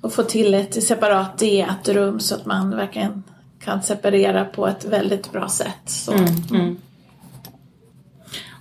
Och 0.02 0.14
få 0.14 0.24
till 0.24 0.54
ett 0.54 0.84
separat 0.84 1.38
dietrum 1.38 2.20
så 2.20 2.36
att 2.36 2.46
man 2.46 2.76
verkligen 2.76 3.24
kan 3.60 3.84
separera 3.84 4.46
på 4.46 4.68
ett 4.68 4.86
väldigt 4.86 5.32
bra 5.32 5.50
sätt. 5.50 5.82
Så. 5.86 6.12
Mm. 6.12 6.78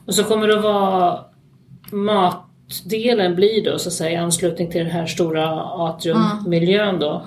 Och 0.07 0.14
så 0.14 0.25
kommer 0.25 0.49
det 0.49 0.57
att 0.57 0.62
vara 0.62 1.25
matdelen 1.92 3.35
blir 3.35 3.64
då 3.64 3.79
så 3.79 3.88
att 3.88 3.92
säga 3.92 4.11
i 4.11 4.16
anslutning 4.16 4.70
till 4.70 4.81
den 4.81 4.90
här 4.90 5.07
stora 5.07 5.62
atriummiljön 5.62 6.99
då. 6.99 7.27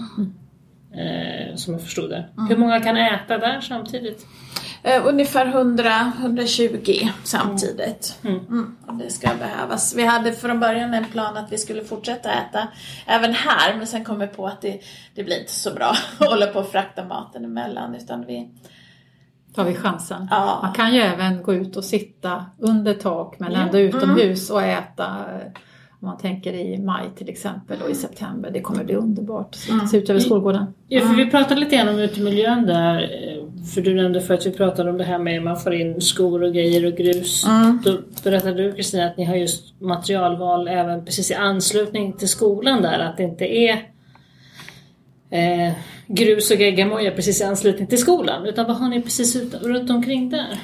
Eh, 0.93 1.55
som 1.55 1.73
jag 1.73 1.83
förstod 1.83 2.09
det. 2.09 2.29
Hur 2.49 2.57
många 2.57 2.79
kan 2.79 2.97
äta 2.97 3.37
där 3.37 3.61
samtidigt? 3.61 4.25
Eh, 4.83 5.07
ungefär 5.07 5.45
100-120 5.45 7.09
samtidigt. 7.23 8.19
Mm. 8.23 8.75
och 8.87 8.95
det 8.95 9.09
ska 9.09 9.29
behövas. 9.39 9.95
Vi 9.95 10.05
hade 10.05 10.31
från 10.31 10.59
början 10.59 10.93
en 10.93 11.05
plan 11.05 11.37
att 11.37 11.51
vi 11.51 11.57
skulle 11.57 11.83
fortsätta 11.83 12.31
äta 12.31 12.67
även 13.05 13.33
här 13.33 13.77
men 13.77 13.87
sen 13.87 14.03
kom 14.03 14.19
vi 14.19 14.27
på 14.27 14.47
att 14.47 14.61
det, 14.61 14.79
det 15.15 15.23
blir 15.23 15.39
inte 15.39 15.51
så 15.51 15.73
bra 15.73 15.93
att 16.19 16.27
hålla 16.27 16.47
på 16.47 16.59
och 16.59 16.71
frakta 16.71 17.05
maten 17.05 17.45
emellan 17.45 17.95
utan 17.95 18.25
vi 18.25 18.49
tar 19.55 19.65
vi 19.65 19.75
chansen. 19.75 20.27
Ja. 20.31 20.59
Man 20.63 20.73
kan 20.73 20.93
ju 20.93 21.01
även 21.01 21.43
gå 21.43 21.53
ut 21.53 21.77
och 21.77 21.83
sitta 21.83 22.45
under 22.57 22.93
tak 22.93 23.39
men 23.39 23.53
ändå 23.53 23.79
utomhus 23.79 24.49
och 24.49 24.63
äta. 24.63 25.25
Om 26.01 26.07
man 26.07 26.17
tänker 26.17 26.53
i 26.53 26.77
maj 26.77 27.05
till 27.17 27.29
exempel 27.29 27.81
och 27.81 27.89
i 27.89 27.95
september. 27.95 28.51
Det 28.51 28.61
kommer 28.61 28.83
bli 28.83 28.95
underbart. 28.95 29.55
Så 29.55 29.87
Se 29.91 29.97
ut 29.97 30.09
över 30.09 30.19
skolgården. 30.19 30.65
Ja, 30.87 31.01
för 31.01 31.13
vi 31.15 31.29
pratade 31.31 31.59
lite 31.59 31.75
grann 31.75 31.89
om 31.89 31.99
utemiljön 31.99 32.65
där. 32.65 33.01
eh, 33.01 33.63
För 33.73 33.81
du 33.81 33.93
nämnde 33.95 34.21
för 34.21 34.33
att 34.33 34.45
vi 34.45 34.51
pratade 34.51 34.89
om 34.89 34.97
det 34.97 35.03
här 35.03 35.17
med 35.19 35.37
att 35.37 35.43
man 35.43 35.59
får 35.59 35.73
in 35.73 36.01
skor 36.01 36.43
och 36.43 36.53
grejer 36.53 36.85
och 36.85 36.93
grus. 36.97 37.45
Då 37.85 37.97
berättade 38.23 38.63
du 38.63 38.71
Kristina 38.73 39.05
att 39.05 39.17
ni 39.17 39.23
har 39.25 39.35
just 39.35 39.81
materialval 39.81 40.67
även 40.67 41.05
precis 41.05 41.31
i 41.31 41.33
anslutning 41.33 42.13
till 42.13 42.27
skolan 42.29 42.81
där. 42.81 42.99
Att 42.99 43.17
det 43.17 43.23
inte 43.23 43.45
är 43.45 43.73
eh, 45.29 45.73
grus 46.07 46.51
och 46.51 46.57
geggamoja 46.57 47.11
precis 47.11 47.41
i 47.41 47.43
anslutning 47.43 47.87
till 47.87 47.97
skolan. 47.99 48.45
Utan 48.45 48.65
vad 48.65 48.75
har 48.77 48.89
ni 48.89 49.01
precis 49.01 49.35
ut, 49.35 49.53
runt 49.63 49.89
omkring 49.89 50.29
där? 50.29 50.59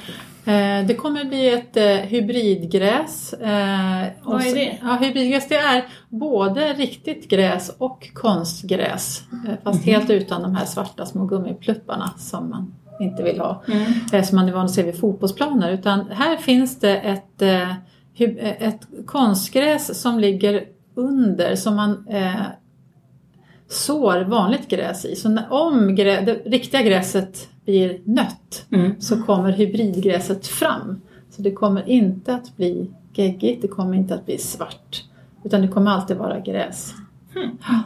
Eh, 0.46 0.86
Det 0.86 0.94
kommer 0.94 1.24
bli 1.24 1.48
ett 1.50 1.76
eh, 1.76 1.84
hybridgräs. 1.86 3.32
eh, 3.32 4.06
Vad 4.22 4.46
är 4.46 4.54
det? 4.54 4.78
Ja, 4.82 4.98
hybridgräs 5.00 5.48
det 5.48 5.56
är 5.56 5.84
både 6.08 6.72
riktigt 6.72 7.28
gräs 7.28 7.70
och 7.78 8.08
konstgräs. 8.14 9.22
Fast 9.64 9.84
helt 9.84 10.10
utan 10.10 10.42
de 10.42 10.54
här 10.54 10.64
svarta 10.64 11.06
små 11.06 11.24
gummiplupparna 11.26 12.10
som 12.18 12.50
man 12.50 12.74
inte 13.00 13.22
vill 13.22 13.40
ha. 13.40 13.62
eh, 14.12 14.22
Som 14.22 14.36
man 14.36 14.48
är 14.48 14.52
van 14.52 14.64
att 14.64 14.70
se 14.70 14.82
vid 14.82 15.00
fotbollsplaner. 15.00 15.70
Utan 15.72 16.10
här 16.10 16.36
finns 16.36 16.78
det 16.80 16.96
ett, 16.96 17.42
ett 18.58 18.80
konstgräs 19.06 20.00
som 20.00 20.18
ligger 20.20 20.64
under 20.94 21.54
som 21.56 21.76
man 21.76 22.06
sår 23.68 24.24
vanligt 24.24 24.68
gräs 24.68 25.04
i. 25.04 25.16
Så 25.16 25.28
när, 25.28 25.52
om 25.52 25.94
grä, 25.94 26.20
det 26.20 26.32
riktiga 26.34 26.82
gräset 26.82 27.48
blir 27.64 28.00
nött 28.04 28.66
så 28.98 29.22
kommer 29.22 29.52
hybridgräset 29.52 30.46
fram. 30.46 31.00
Så 31.30 31.42
det 31.42 31.52
kommer 31.52 31.88
inte 31.88 32.34
att 32.34 32.56
bli 32.56 32.90
geggigt, 33.14 33.62
det 33.62 33.68
kommer 33.68 33.94
inte 33.94 34.14
att 34.14 34.26
bli 34.26 34.38
svart. 34.38 35.04
Utan 35.44 35.62
det 35.62 35.68
kommer 35.68 35.90
alltid 35.90 36.16
vara 36.16 36.40
gräs. 36.40 36.94
Ja. 37.34 37.82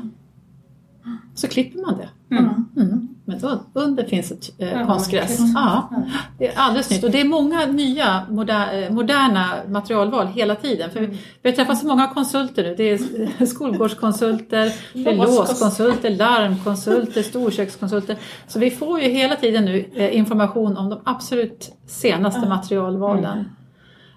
Så 1.35 1.49
klipper 1.49 1.81
man 1.81 1.99
det. 1.99 2.37
Mm. 2.81 3.10
Men 3.31 3.61
under 3.73 4.05
finns 4.05 4.33
ett 4.33 4.51
eh, 4.59 4.87
konstgräs. 4.87 5.38
Ja, 5.55 5.90
det 6.38 6.49
är 6.49 6.59
alldeles 6.59 6.90
nytt. 6.90 7.05
Och 7.05 7.11
det 7.11 7.21
är 7.21 7.25
många 7.25 7.66
nya 7.66 8.23
moder, 8.31 8.83
eh, 8.83 8.90
moderna 8.90 9.47
materialval 9.69 10.27
hela 10.27 10.55
tiden. 10.55 10.90
För 10.90 11.01
vi, 11.01 11.19
vi 11.43 11.51
har 11.51 11.57
träffat 11.57 11.79
så 11.79 11.87
många 11.87 12.09
konsulter 12.09 12.62
nu. 12.62 12.75
Det 12.75 12.90
är 12.90 13.47
skolgårdskonsulter, 13.47 14.73
det 14.93 15.11
är 15.11 15.16
låskonsulter, 15.16 16.11
larmkonsulter, 16.11 17.23
storkökskonsulter. 17.23 18.16
Så 18.49 18.59
vi 18.59 18.71
får 18.71 19.01
ju 19.01 19.09
hela 19.09 19.37
tiden 19.37 19.64
nu 19.64 19.85
eh, 19.95 20.16
information 20.16 20.77
om 20.77 20.90
de 20.90 21.01
absolut 21.05 21.73
senaste 21.87 22.49
materialvalen. 22.49 23.45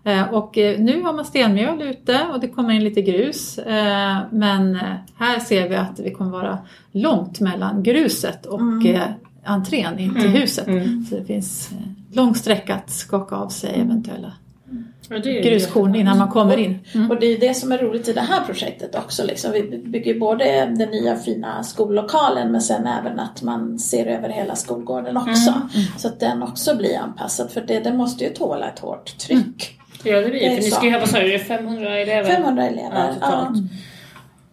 Eh, 0.04 0.34
Och 0.34 0.58
eh, 0.58 0.80
nu 0.80 1.02
har 1.02 1.14
man 1.14 1.26
stenmjöl 1.26 1.82
ute 1.82 2.28
och 2.34 2.40
det 2.40 2.48
kommer 2.48 2.74
in 2.74 2.84
lite 2.84 3.02
grus. 3.02 3.58
Eh, 3.58 4.18
Men 4.32 4.80
här 5.18 5.40
ser 5.40 5.70
vi 5.70 5.76
att 5.76 5.98
det 5.98 6.12
kommer 6.12 6.32
vara 6.32 6.58
långt 6.92 7.40
mellan 7.40 7.84
gruset 7.84 8.46
och 8.46 8.86
eh, 8.86 9.10
entrén 9.44 10.00
in 10.00 10.16
till 10.22 10.30
huset. 10.30 10.66
Så 11.10 11.16
det 11.16 11.26
finns 11.26 11.70
lång 12.12 12.36
sträcka 12.36 12.76
att 12.76 12.90
skaka 12.90 13.36
av 13.36 13.50
sig 13.50 13.80
eventuella 13.80 14.34
det 15.10 15.40
är 15.40 15.44
gruskorn 15.44 15.96
innan 15.96 16.18
man 16.18 16.30
kommer 16.30 16.58
in. 16.58 16.80
Mm. 16.94 17.12
Och 17.12 17.20
det 17.20 17.26
är 17.26 17.40
det 17.40 17.54
som 17.54 17.72
är 17.72 17.78
roligt 17.78 18.08
i 18.08 18.14
det 18.14 18.22
här 18.22 18.46
projektet 18.46 18.96
också. 18.96 19.24
Liksom. 19.24 19.52
Vi 19.52 19.82
bygger 19.86 20.20
både 20.20 20.66
den 20.66 20.90
nya 20.90 21.16
fina 21.16 21.64
skollokalen 21.64 22.52
men 22.52 22.62
sen 22.62 22.88
även 22.88 23.20
att 23.20 23.42
man 23.42 23.80
ser 23.80 24.06
över 24.06 24.30
hela 24.30 24.56
skolgården 24.56 25.18
också. 25.18 25.52
Mm. 25.52 25.68
Så 25.98 26.08
att 26.08 26.20
den 26.20 26.44
också 26.44 26.76
blir 26.76 26.98
anpassad 26.98 27.52
för 27.52 27.62
det, 27.62 27.80
den 27.80 27.98
måste 27.98 28.24
ju 28.24 28.30
tåla 28.30 28.70
ett 28.70 28.80
hårt 28.80 29.18
tryck. 29.18 29.80
Ja 30.04 30.22
det 30.22 30.30
blir 30.30 30.40
Det. 30.40 30.50
För 30.50 30.56
ni 30.56 30.72
ska 30.72 30.86
ju 30.86 30.92
ha, 30.92 31.00
vad 31.00 31.10
sa 31.10 31.20
du, 31.20 31.40
500 31.40 32.00
elever? 32.00 32.30
500 32.32 32.68
elever. 32.68 33.08
Ja, 33.08 33.14
totalt. 33.14 33.58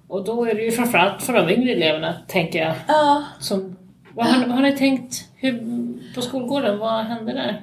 Och 0.08 0.24
då 0.24 0.44
är 0.44 0.54
det 0.54 0.62
ju 0.62 0.70
framförallt 0.70 1.22
för 1.22 1.32
de 1.32 1.50
yngre 1.50 1.72
eleverna, 1.72 2.14
tänker 2.28 2.58
jag. 2.58 2.74
Ja. 2.88 3.24
Som, 3.38 3.76
vad 4.14 4.26
har, 4.26 4.46
vad 4.46 4.56
har 4.56 4.62
ni 4.62 4.76
tänkt 4.76 5.24
hur, 5.36 5.64
på 6.14 6.22
skolgården? 6.22 6.78
Vad 6.78 7.04
händer 7.04 7.34
där? 7.34 7.62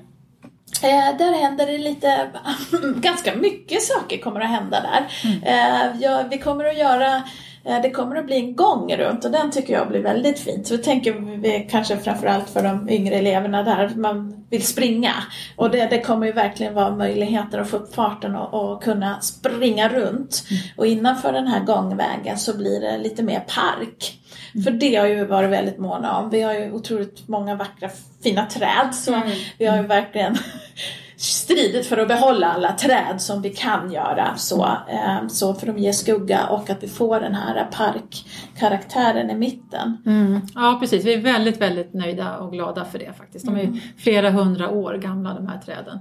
Eh, 0.84 1.18
där 1.18 1.42
händer 1.42 1.66
det 1.66 1.78
lite, 1.78 2.30
ganska 2.96 3.36
mycket 3.36 3.82
saker 3.84 4.18
kommer 4.18 4.42
att 4.42 4.50
hända 4.50 4.82
där. 4.82 5.08
Eh, 5.46 6.02
ja, 6.02 6.24
vi 6.32 6.38
kommer 6.38 6.66
att 6.66 6.78
göra 6.78 7.24
det 7.68 7.92
kommer 7.92 8.16
att 8.16 8.26
bli 8.26 8.36
en 8.36 8.56
gång 8.56 8.96
runt 8.96 9.26
och 9.26 9.32
den 9.32 9.52
tycker 9.52 9.74
jag 9.74 9.88
blir 9.88 10.00
väldigt 10.00 10.40
fint. 10.40 10.68
Så 10.68 10.78
vi 10.78 10.84
tänker 10.84 11.14
vi 11.42 11.68
kanske 11.72 11.98
framförallt 11.98 12.50
för 12.50 12.64
de 12.64 12.90
yngre 12.90 13.16
eleverna 13.16 13.64
där 13.64 13.92
man 13.96 14.46
vill 14.50 14.68
springa. 14.68 15.14
Och 15.56 15.72
det, 15.72 15.86
det 15.86 16.02
kommer 16.02 16.28
ju 16.28 16.34
verkligen 16.34 16.74
vara 16.74 16.96
möjligheter 16.96 17.60
att 17.60 17.70
få 17.70 17.78
upp 17.78 17.96
farten 17.96 18.36
och, 18.36 18.72
och 18.72 18.84
kunna 18.84 19.22
springa 19.22 19.90
runt. 19.90 20.44
Och 20.78 20.88
innanför 20.88 21.34
den 21.34 21.48
här 21.48 21.64
gångvägen 21.64 22.38
så 22.38 22.58
blir 22.58 22.82
det 22.82 22.98
lite 22.98 23.24
mer 23.24 23.40
park. 23.40 24.20
För 24.64 24.72
det 24.72 24.96
har 24.96 25.08
ju 25.08 25.26
varit 25.26 25.50
väldigt 25.50 25.78
måna 25.78 26.18
om. 26.18 26.30
Vi 26.30 26.42
har 26.42 26.54
ju 26.54 26.72
otroligt 26.72 27.28
många 27.28 27.56
vackra 27.56 27.90
fina 28.24 28.46
träd 28.46 28.96
så 28.96 29.22
vi 29.58 29.66
har 29.66 29.78
ju 29.78 29.84
verkligen 29.84 30.38
stridit 31.18 31.86
för 31.86 31.98
att 31.98 32.08
behålla 32.08 32.48
alla 32.52 32.72
träd 32.72 33.22
som 33.22 33.42
vi 33.42 33.50
kan 33.50 33.92
göra 33.92 34.36
så, 34.36 34.64
eh, 34.66 35.28
så 35.28 35.54
för 35.54 35.68
att 35.68 35.80
ge 35.80 35.94
skugga 35.94 36.48
och 36.48 36.70
att 36.70 36.84
vi 36.84 36.88
får 36.88 37.20
den 37.20 37.36
här 37.36 37.68
parkkaraktären 37.72 39.30
i 39.30 39.36
mitten. 39.36 39.98
Mm. 40.06 40.42
Ja 40.56 40.78
precis, 40.80 41.06
vi 41.06 41.14
är 41.14 41.22
väldigt 41.22 41.62
väldigt 41.62 41.94
nöjda 41.94 42.38
och 42.38 42.52
glada 42.52 42.86
för 42.86 43.00
det 43.00 43.18
faktiskt. 43.18 43.46
De 43.46 43.56
är 43.56 43.62
ju 43.62 43.80
flera 43.98 44.32
hundra 44.32 44.70
år 44.70 44.94
gamla 44.94 45.34
de 45.34 45.48
här 45.48 45.58
träden. 45.66 46.00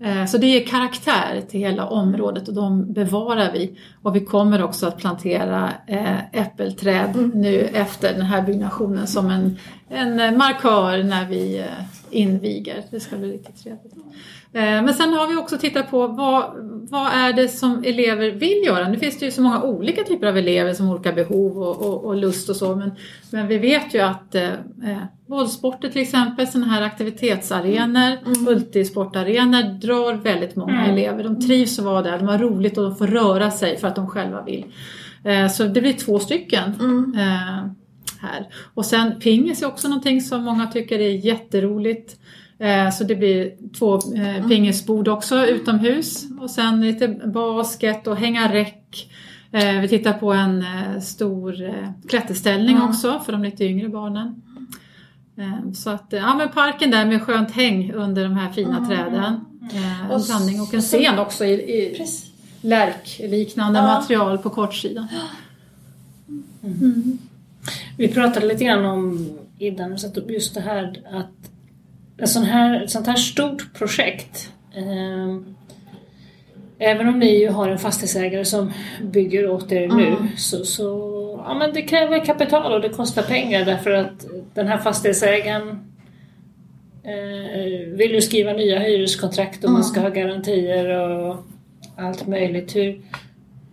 Eh, 0.00 0.26
Så 0.26 0.38
det 0.38 0.46
ger 0.46 0.66
karaktär 0.66 1.42
till 1.48 1.60
hela 1.60 1.86
området 1.86 2.48
och 2.48 2.54
de 2.54 2.92
bevarar 2.92 3.52
vi. 3.52 3.78
Och 4.02 4.16
vi 4.16 4.20
kommer 4.20 4.62
också 4.62 4.86
att 4.86 4.96
plantera 4.98 5.72
eh, 5.86 6.18
äppelträd 6.40 7.30
nu 7.34 7.60
efter 7.60 8.12
den 8.12 8.22
här 8.26 8.42
byggnationen 8.42 9.06
som 9.06 9.30
en, 9.30 9.56
en 9.88 10.38
markör 10.38 11.02
när 11.02 11.24
vi 11.26 11.58
eh, 11.58 11.64
inviger. 12.10 12.82
Det 12.90 13.00
ska 13.00 13.16
bli 13.16 13.32
riktigt 13.32 13.62
trevligt. 13.62 13.94
Eh, 14.52 14.62
Men 14.62 14.94
sen 14.94 15.12
har 15.12 15.28
vi 15.28 15.36
också 15.36 15.58
tittat 15.58 15.90
på 15.90 16.06
vad, 16.06 16.44
vad 16.90 17.12
är 17.12 17.32
det 17.32 17.48
som 17.48 17.84
elever 17.84 18.30
vill 18.30 18.62
göra? 18.66 18.88
Nu 18.88 18.96
finns 18.98 19.18
det 19.18 19.24
ju 19.24 19.30
så 19.30 19.42
många 19.42 19.62
olika 19.62 20.02
typer 20.02 20.26
av 20.26 20.36
elever 20.38 20.74
som 20.74 20.90
olika 20.90 21.12
behov 21.12 21.58
och, 21.62 21.82
och, 21.82 22.04
och 22.04 22.16
lust 22.16 22.48
och 22.50 22.56
så 22.56 22.76
men, 22.76 22.90
men 23.30 23.46
vi 23.46 23.58
vet 23.58 23.94
ju 23.94 24.00
att 24.00 24.34
eh, 24.34 24.44
eh, 24.84 25.02
bollsporter 25.26 25.88
till 25.88 26.02
exempel, 26.02 26.46
sådana 26.46 26.72
här 26.72 26.82
aktivitetsarenor, 26.82 28.44
multisportarenor 28.44 29.80
drar 29.80 30.14
väldigt 30.14 30.56
många 30.56 30.86
elever. 30.86 31.24
De 31.24 31.40
trivs 31.40 31.78
att 31.78 31.84
vara 31.84 32.02
där, 32.02 32.18
de 32.18 32.28
har 32.28 32.38
roligt 32.38 32.78
och 32.78 32.84
de 32.84 32.96
får 32.96 33.06
röra 33.06 33.50
sig 33.50 33.76
för 33.76 33.88
att 33.88 33.96
de 33.96 34.08
själva 34.08 34.42
vill. 34.42 34.64
Eh, 35.24 35.48
så 35.48 35.64
det 35.64 35.80
blir 35.80 35.92
två 35.92 36.18
stycken. 36.18 36.62
Eh, 37.16 37.66
här. 38.20 38.46
Och 38.74 38.86
sen 38.86 39.20
pingis 39.20 39.62
är 39.62 39.66
också 39.66 39.88
någonting 39.88 40.20
som 40.20 40.44
många 40.44 40.66
tycker 40.66 40.98
är 40.98 41.10
jätteroligt. 41.26 42.16
Eh, 42.58 42.90
Så 42.90 43.04
det 43.04 43.14
blir 43.16 43.50
två 43.78 43.94
eh, 43.94 44.48
pingisbord 44.48 45.08
också 45.08 45.46
utomhus 45.46 46.24
och 46.40 46.50
sen 46.50 46.80
lite 46.80 47.08
basket 47.08 48.06
och 48.06 48.16
hänga 48.16 48.52
räck. 48.52 49.10
Eh, 49.52 49.80
Vi 49.80 49.88
tittar 49.88 50.12
på 50.12 50.32
en 50.32 50.64
stor 51.02 51.74
klätterställning 52.08 52.82
också 52.82 53.20
för 53.24 53.32
de 53.32 53.42
lite 53.42 53.64
yngre 53.64 53.88
barnen. 53.88 54.42
Så 55.74 55.90
att, 55.90 56.06
ja 56.10 56.34
men 56.34 56.48
parken 56.48 56.90
där 56.90 57.04
med 57.06 57.22
skönt 57.22 57.50
häng 57.50 57.92
under 57.92 58.22
de 58.24 58.32
här 58.32 58.52
fina 58.52 58.86
träden. 58.86 59.40
Eh, 59.72 60.04
En 60.04 60.10
Och 60.10 60.20
blandning 60.26 60.60
och 60.60 60.74
en 60.74 60.80
scen 60.80 61.18
också 61.18 61.44
i, 61.44 61.52
i 61.52 62.06
lärkliknande 62.60 63.78
Ja. 63.78 63.86
material 63.86 64.38
på 64.38 64.50
kortsidan. 64.50 65.06
Vi 67.98 68.08
pratade 68.08 68.46
lite 68.46 68.64
grann 68.64 68.84
om 68.84 69.30
innan 69.58 69.92
vi 69.92 69.98
satte 69.98 70.20
upp 70.20 70.30
just 70.30 70.54
det 70.54 70.60
här 70.60 71.02
att 71.10 71.50
ett 72.22 72.28
sånt 72.28 72.48
här, 72.48 72.84
ett 72.84 72.90
sånt 72.90 73.06
här 73.06 73.16
stort 73.16 73.74
projekt 73.74 74.50
eh, 74.74 75.56
Även 76.78 77.08
om 77.08 77.18
ni 77.18 77.40
ju 77.40 77.48
har 77.48 77.68
en 77.68 77.78
fastighetsägare 77.78 78.44
som 78.44 78.72
bygger 79.02 79.50
åt 79.50 79.72
er 79.72 79.88
nu 79.88 80.16
så, 80.36 80.64
så 80.64 80.84
ja, 81.46 81.54
men 81.54 81.72
det 81.72 81.82
kräver 81.82 82.24
kapital 82.24 82.72
och 82.72 82.80
det 82.80 82.88
kostar 82.88 83.22
pengar 83.22 83.64
därför 83.64 83.90
att 83.90 84.26
den 84.54 84.66
här 84.66 84.78
fastighetsägaren 84.78 85.68
eh, 87.02 87.96
vill 87.96 88.14
ju 88.14 88.20
skriva 88.20 88.52
nya 88.52 88.78
hyreskontrakt 88.78 89.64
och 89.64 89.70
man 89.70 89.84
ska 89.84 90.00
ha 90.00 90.08
garantier 90.08 90.88
och 90.88 91.36
allt 91.96 92.26
möjligt. 92.26 92.76
Hur, 92.76 93.00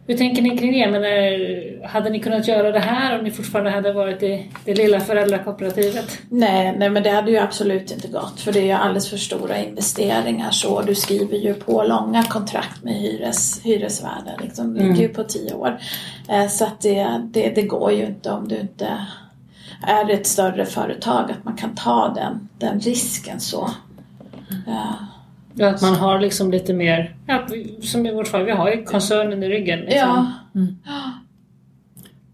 hur 0.07 0.17
tänker 0.17 0.41
ni 0.41 0.57
kring 0.57 0.71
det? 0.71 0.91
Men, 0.91 1.03
eh, 1.03 1.89
hade 1.89 2.09
ni 2.09 2.19
kunnat 2.19 2.47
göra 2.47 2.71
det 2.71 2.79
här 2.79 3.17
om 3.19 3.23
ni 3.23 3.31
fortfarande 3.31 3.71
hade 3.71 3.93
varit 3.93 4.23
i 4.23 4.47
det 4.65 4.73
lilla 4.73 4.99
föräldrakooperativet? 4.99 6.19
Nej, 6.29 6.75
nej, 6.77 6.89
men 6.89 7.03
det 7.03 7.09
hade 7.09 7.31
ju 7.31 7.37
absolut 7.37 7.91
inte 7.91 8.07
gått 8.07 8.39
för 8.39 8.51
det 8.51 8.59
är 8.59 8.65
ju 8.65 8.71
alldeles 8.71 9.09
för 9.09 9.17
stora 9.17 9.57
investeringar 9.57 10.51
så. 10.51 10.81
Du 10.81 10.95
skriver 10.95 11.37
ju 11.37 11.53
på 11.53 11.83
långa 11.83 12.23
kontrakt 12.23 12.83
med 12.83 12.93
hyres, 12.93 13.61
hyresvärdar, 13.63 14.39
liksom, 14.41 14.75
ligger 14.75 15.01
ju 15.01 15.09
på 15.09 15.23
tio 15.23 15.53
år. 15.53 15.79
Eh, 16.29 16.47
så 16.47 16.65
att 16.65 16.81
det, 16.81 17.21
det, 17.23 17.49
det 17.55 17.61
går 17.61 17.91
ju 17.91 18.05
inte 18.05 18.31
om 18.31 18.47
du 18.47 18.59
inte 18.59 19.07
är 19.87 20.09
ett 20.09 20.27
större 20.27 20.65
företag 20.65 21.31
att 21.31 21.45
man 21.45 21.55
kan 21.55 21.75
ta 21.75 22.13
den, 22.15 22.49
den 22.57 22.79
risken 22.79 23.39
så. 23.39 23.69
Ja. 24.67 24.73
Ja, 24.73 24.95
att 25.61 25.81
man 25.81 25.95
har 25.95 26.19
liksom 26.19 26.51
lite 26.51 26.73
mer, 26.73 27.15
ja, 27.27 27.47
som 27.81 28.05
i 28.05 28.13
vårt 28.13 28.27
fall, 28.27 28.43
vi 28.45 28.51
har 28.51 28.69
ju 28.71 28.83
koncernen 28.83 29.43
i 29.43 29.49
ryggen. 29.49 29.79
Liksom. 29.79 30.31
Ja. 30.85 31.11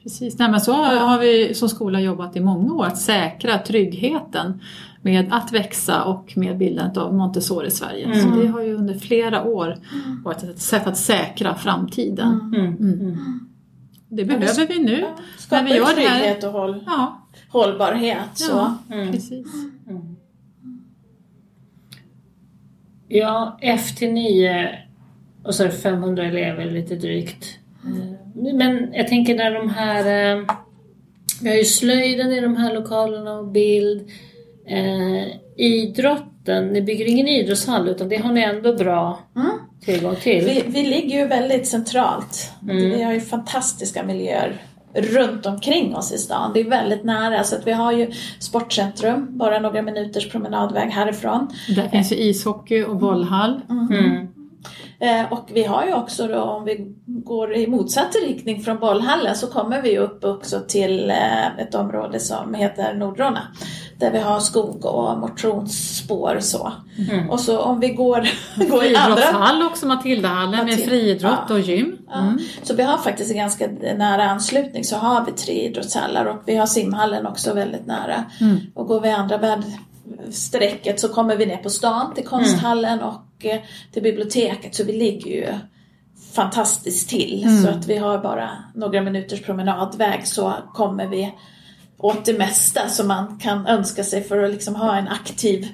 Precis, 0.03 0.39
Nej, 0.39 0.51
men 0.51 0.61
så 0.61 0.73
har 0.83 1.19
vi 1.19 1.53
som 1.53 1.69
skola 1.69 1.99
jobbat 2.01 2.35
i 2.35 2.39
många 2.39 2.73
år, 2.73 2.85
att 2.85 2.97
säkra 2.97 3.57
tryggheten 3.59 4.61
med 5.01 5.33
att 5.33 5.51
växa 5.53 6.03
och 6.03 6.33
med 6.37 6.57
bildandet 6.57 6.97
av 6.97 7.13
Montessori 7.13 7.71
Sverige. 7.71 8.21
Så 8.21 8.27
det 8.41 8.47
har 8.47 8.61
ju 8.61 8.73
under 8.75 8.93
flera 8.93 9.43
år 9.43 9.77
varit 10.23 10.43
ett 10.43 10.61
sätt 10.61 10.87
att 10.87 10.97
säkra 10.97 11.55
framtiden. 11.55 12.53
Mm. 12.55 13.39
Det 14.11 14.25
behöver 14.25 14.67
vi 14.67 14.79
nu. 14.83 15.05
Skapa 15.37 15.61
När 15.61 15.69
vi 15.69 15.77
gör 15.77 15.95
det 15.95 16.01
här. 16.01 16.19
trygghet 16.19 16.43
och 16.43 16.51
håll, 16.51 16.83
Ja, 16.85 17.21
hållbarhet. 17.49 18.19
Så. 18.33 18.51
ja 18.51 18.77
Mm. 18.95 19.11
precis. 19.11 19.47
Ja, 23.11 23.57
F 23.61 23.95
till 23.95 24.11
9 24.13 24.69
och 25.43 25.55
så 25.55 25.63
är 25.63 25.67
det 25.67 25.73
500 25.73 26.25
elever 26.25 26.65
lite 26.65 26.95
drygt. 26.95 27.45
Eh, 27.85 28.53
Men 28.53 28.93
jag 28.93 29.07
tänker 29.07 29.35
när 29.35 29.51
de 29.53 29.69
här, 29.69 30.35
eh, 30.37 30.43
vi 31.41 31.49
har 31.49 31.55
ju 31.55 31.65
slöjden 31.65 32.31
i 32.31 32.41
de 32.41 32.55
här 32.57 32.73
lokalerna 32.73 33.33
och 33.33 33.47
bild. 33.47 34.09
Eh, 34.67 35.27
idrotten, 35.57 36.67
ni 36.67 36.81
bygger 36.81 37.05
ingen 37.05 37.27
idrottshall 37.27 37.89
utan 37.89 38.09
det 38.09 38.15
har 38.17 38.33
ni 38.33 38.41
ändå 38.41 38.73
bra 38.73 39.19
Mm. 39.35 39.49
tillgång 39.85 40.15
till. 40.15 40.45
Vi, 40.45 40.63
vi 40.67 40.83
ligger 40.89 41.19
ju 41.19 41.25
väldigt 41.27 41.67
centralt. 41.67 42.51
Mm. 42.63 42.77
Vi 42.77 43.03
har 43.03 43.13
ju 43.13 43.21
fantastiska 43.21 44.03
miljöer 44.03 44.55
runt 44.93 45.45
omkring 45.45 45.95
oss 45.95 46.11
i 46.11 46.17
stan. 46.17 46.51
Det 46.53 46.59
är 46.59 46.69
väldigt 46.69 47.03
nära 47.03 47.43
så 47.43 47.55
att 47.55 47.67
vi 47.67 47.71
har 47.71 47.91
ju 47.91 48.11
sportcentrum, 48.39 49.37
bara 49.37 49.59
några 49.59 49.81
minuters 49.81 50.31
promenadväg 50.31 50.89
härifrån. 50.89 51.47
Där 51.75 51.87
finns 51.87 52.11
ju 52.11 52.15
ishockey 52.15 52.83
och 52.83 52.97
bollhall. 52.97 53.61
Mm. 53.69 54.27
Eh, 54.99 55.33
och 55.33 55.49
vi 55.53 55.63
har 55.63 55.85
ju 55.85 55.93
också 55.93 56.27
då, 56.27 56.41
om 56.41 56.65
vi 56.65 56.95
går 57.05 57.55
i 57.55 57.67
motsatt 57.67 58.15
riktning 58.27 58.61
från 58.61 58.79
bollhallen 58.79 59.35
så 59.35 59.47
kommer 59.47 59.81
vi 59.81 59.97
upp 59.97 60.23
också 60.23 60.59
till 60.67 61.09
eh, 61.09 61.59
ett 61.59 61.75
område 61.75 62.19
som 62.19 62.53
heter 62.53 62.93
Nordrona. 62.93 63.41
Där 63.99 64.11
vi 64.11 64.19
har 64.19 64.39
skog 64.39 64.85
och 64.85 65.17
motionsspår 65.17 66.39
så. 66.39 66.73
Mm. 67.09 67.29
Och 67.29 67.39
så 67.39 67.59
om 67.59 67.79
vi 67.79 67.89
går, 67.89 68.29
går 68.69 68.83
i 68.83 68.95
andra 68.95 69.19
Idrottshall 69.19 69.63
också, 69.63 69.85
Matildahallen 69.85 70.51
med 70.51 70.65
Matilda, 70.65 70.87
friidrott 70.89 71.39
ja. 71.49 71.53
och 71.53 71.59
gym. 71.59 71.97
Ja. 72.07 72.19
Mm. 72.19 72.39
Så 72.63 72.75
vi 72.75 72.83
har 72.83 72.97
faktiskt 72.97 73.31
en 73.31 73.37
ganska 73.37 73.67
nära 73.97 74.23
anslutning 74.23 74.83
så 74.83 74.95
har 74.95 75.25
vi 75.25 75.31
tre 75.31 75.53
idrottshallar 75.53 76.25
och 76.25 76.41
vi 76.45 76.55
har 76.55 76.65
simhallen 76.65 77.25
också 77.25 77.53
väldigt 77.53 77.85
nära. 77.85 78.23
Mm. 78.41 78.57
Och 78.73 78.87
går 78.87 79.01
vi 79.01 79.09
andra 79.09 79.37
värdsträcket 79.37 80.99
så 80.99 81.09
kommer 81.09 81.35
vi 81.35 81.45
ner 81.45 81.57
på 81.57 81.69
stan 81.69 82.13
till 82.13 82.25
konsthallen 82.25 83.01
och 83.01 83.45
eh, 83.45 83.59
till 83.93 84.03
biblioteket 84.03 84.75
så 84.75 84.83
vi 84.83 84.93
ligger 84.93 85.31
ju 85.31 85.47
fantastiskt 86.33 87.09
till 87.09 87.43
Mm. 87.43 87.63
så 87.63 87.69
att 87.69 87.87
vi 87.87 87.97
har 87.97 88.17
bara 88.17 88.49
några 88.75 89.01
minuters 89.01 89.41
promenadväg 89.41 90.27
så 90.27 90.53
kommer 90.73 91.07
vi 91.07 91.33
åt 91.99 92.25
det 92.25 92.37
mesta 92.37 92.87
som 92.87 93.07
man 93.07 93.39
kan 93.39 93.67
önska 93.67 94.03
sig 94.03 94.23
för 94.23 94.43
att 94.43 94.51
liksom 94.51 94.75
ha 94.75 94.95
en 94.95 95.07
aktiv 95.07 95.67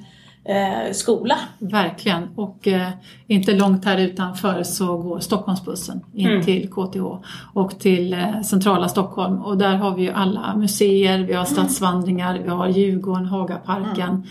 eh, 0.45 0.91
skola. 0.93 1.35
Verkligen. 1.59 2.29
Och 2.35 2.67
eh, 2.67 2.89
inte 3.27 3.53
långt 3.55 3.85
här 3.85 3.97
utanför 3.97 4.63
så 4.63 4.97
går 4.97 5.19
Stockholmsbussen 5.19 6.01
in 6.13 6.27
Mm. 6.27 6.43
till 6.45 6.69
KTH 6.69 7.27
och 7.53 7.79
till 7.79 8.13
eh, 8.13 8.41
centrala 8.41 8.87
Stockholm. 8.89 9.41
Och 9.41 9.57
där 9.57 9.75
har 9.75 9.95
vi 9.95 10.01
ju 10.03 10.11
alla 10.11 10.55
museer, 10.55 11.19
vi 11.19 11.33
har 11.33 11.45
stadsvandringar, 11.45 12.39
vi 12.43 12.49
har 12.49 12.67
Djurgården, 12.67 13.25
Hagaparken, 13.25 14.27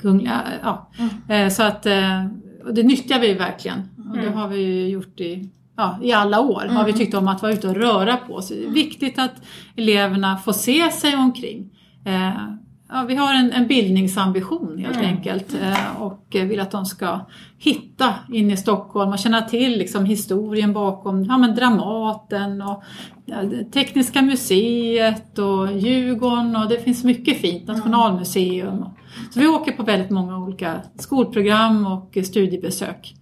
Kungliga, 0.00 0.42
ja. 0.62 0.88
Eh, 1.34 1.48
så 1.48 1.62
att 1.62 1.86
eh, 1.86 2.26
och 2.66 2.74
det 2.74 2.82
nyttjar 2.82 3.20
vi 3.20 3.34
verkligen. 3.34 3.88
Och 4.10 4.16
det 4.16 4.30
har 4.30 4.48
vi 4.48 4.56
ju 4.56 4.88
gjort 4.88 5.20
i 5.20 5.50
Ja, 5.76 5.98
I 6.02 6.12
alla 6.12 6.40
år 6.40 6.64
har 6.70 6.84
vi 6.84 6.92
tyckt 6.92 7.14
om 7.14 7.28
att 7.28 7.42
vara 7.42 7.52
ute 7.52 7.68
och 7.68 7.74
röra 7.74 8.16
på 8.16 8.34
oss. 8.34 8.48
Det 8.48 8.64
är 8.64 8.70
viktigt 8.70 9.18
att 9.18 9.42
eleverna 9.76 10.36
får 10.36 10.52
se 10.52 10.90
sig 10.90 11.14
omkring. 11.16 11.70
Eh, 12.04 12.32
ja, 12.88 13.04
vi 13.08 13.14
har 13.14 13.34
en, 13.34 13.52
en 13.52 13.66
bildningsambition 13.66 14.78
helt 14.78 14.98
enkelt 14.98 15.54
eh, 15.54 16.02
och 16.02 16.26
vill 16.30 16.60
att 16.60 16.70
de 16.70 16.86
ska 16.86 17.20
hitta 17.58 18.14
in 18.32 18.50
i 18.50 18.56
Stockholm 18.56 19.12
och 19.12 19.18
känna 19.18 19.42
till 19.42 19.78
liksom, 19.78 20.04
historien 20.04 20.72
bakom 20.72 21.24
ja, 21.24 21.38
men 21.38 21.54
Dramaten 21.54 22.62
och 22.62 22.82
ja, 23.24 23.36
Tekniska 23.72 24.22
museet 24.22 25.38
och 25.38 25.72
Djurgården 25.72 26.56
och 26.56 26.68
det 26.68 26.78
finns 26.78 27.04
mycket 27.04 27.40
fint, 27.40 27.66
Nationalmuseum. 27.66 28.84
Så 29.30 29.40
vi 29.40 29.46
åker 29.46 29.72
på 29.72 29.82
väldigt 29.82 30.10
många 30.10 30.38
olika 30.38 30.80
skolprogram 30.98 31.86
och 31.86 32.16
studiebesök. 32.26 33.14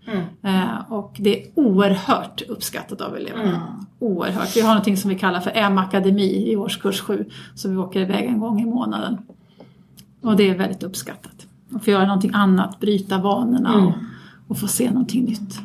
Eh, 0.42 0.92
och 0.92 1.16
det 1.18 1.42
är 1.42 1.46
oerhört 1.55 2.42
uppskattat 2.48 3.00
av 3.00 3.16
eleverna. 3.16 3.85
Oerhört. 3.98 4.57
Vi 4.57 4.61
har 4.61 4.74
något 4.74 4.98
som 4.98 5.11
vi 5.11 5.18
kallar 5.18 5.40
för 5.40 5.53
M-akademi 5.55 6.53
i 6.53 6.57
årskurs 6.57 7.00
7. 7.00 7.24
Så 7.55 7.68
vi 7.68 7.77
åker 7.77 8.00
iväg 8.00 8.24
en 8.24 8.40
gång 8.40 8.61
i 8.61 8.64
månaden. 8.64 9.18
Och 10.24 10.37
det 10.37 10.50
är 10.50 10.54
väldigt 10.54 10.82
uppskattat. 10.82 11.46
Och 11.74 11.84
få 11.84 11.90
göra 11.90 12.06
någonting 12.06 12.30
annat, 12.34 12.80
bryta 12.80 13.18
vanorna 13.18 13.87
och, 13.87 13.92
och 14.48 14.58
få 14.58 14.68
se 14.68 14.90
någonting 14.90 15.24
nytt. 15.24 15.60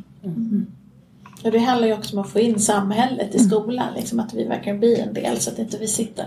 Och 1.43 1.51
det 1.51 1.59
handlar 1.59 1.87
ju 1.87 1.93
också 1.93 2.15
om 2.15 2.21
att 2.21 2.29
få 2.29 2.39
in 2.39 2.59
samhället 2.59 3.35
i 3.35 3.39
skolan, 3.39 3.87
liksom 3.95 4.19
att 4.19 4.33
vi 4.33 4.43
verkligen 4.43 4.79
blir 4.79 4.99
en 4.99 5.13
del 5.13 5.37
så 5.37 5.49
att 5.49 5.59
inte 5.59 5.77
vi 5.77 5.87
sitter 5.87 6.25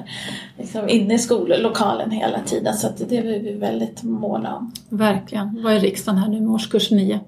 liksom 0.59 0.88
inne 0.88 1.14
i 1.14 1.18
skollokalen 1.18 2.11
hela 2.11 2.40
tiden. 2.40 2.75
Så 2.75 2.87
att 2.87 3.09
det 3.09 3.18
är 3.18 3.23
vi 3.23 3.53
väldigt 3.53 4.03
måna 4.03 4.57
om. 4.57 4.73
Verkligen. 4.88 5.62
Var 5.62 5.73
i 5.73 5.79
riksdagen 5.79 6.18
här 6.18 6.29
nu 6.29 6.40
med 6.40 6.51
årskurs 6.51 6.90
9. 6.90 7.21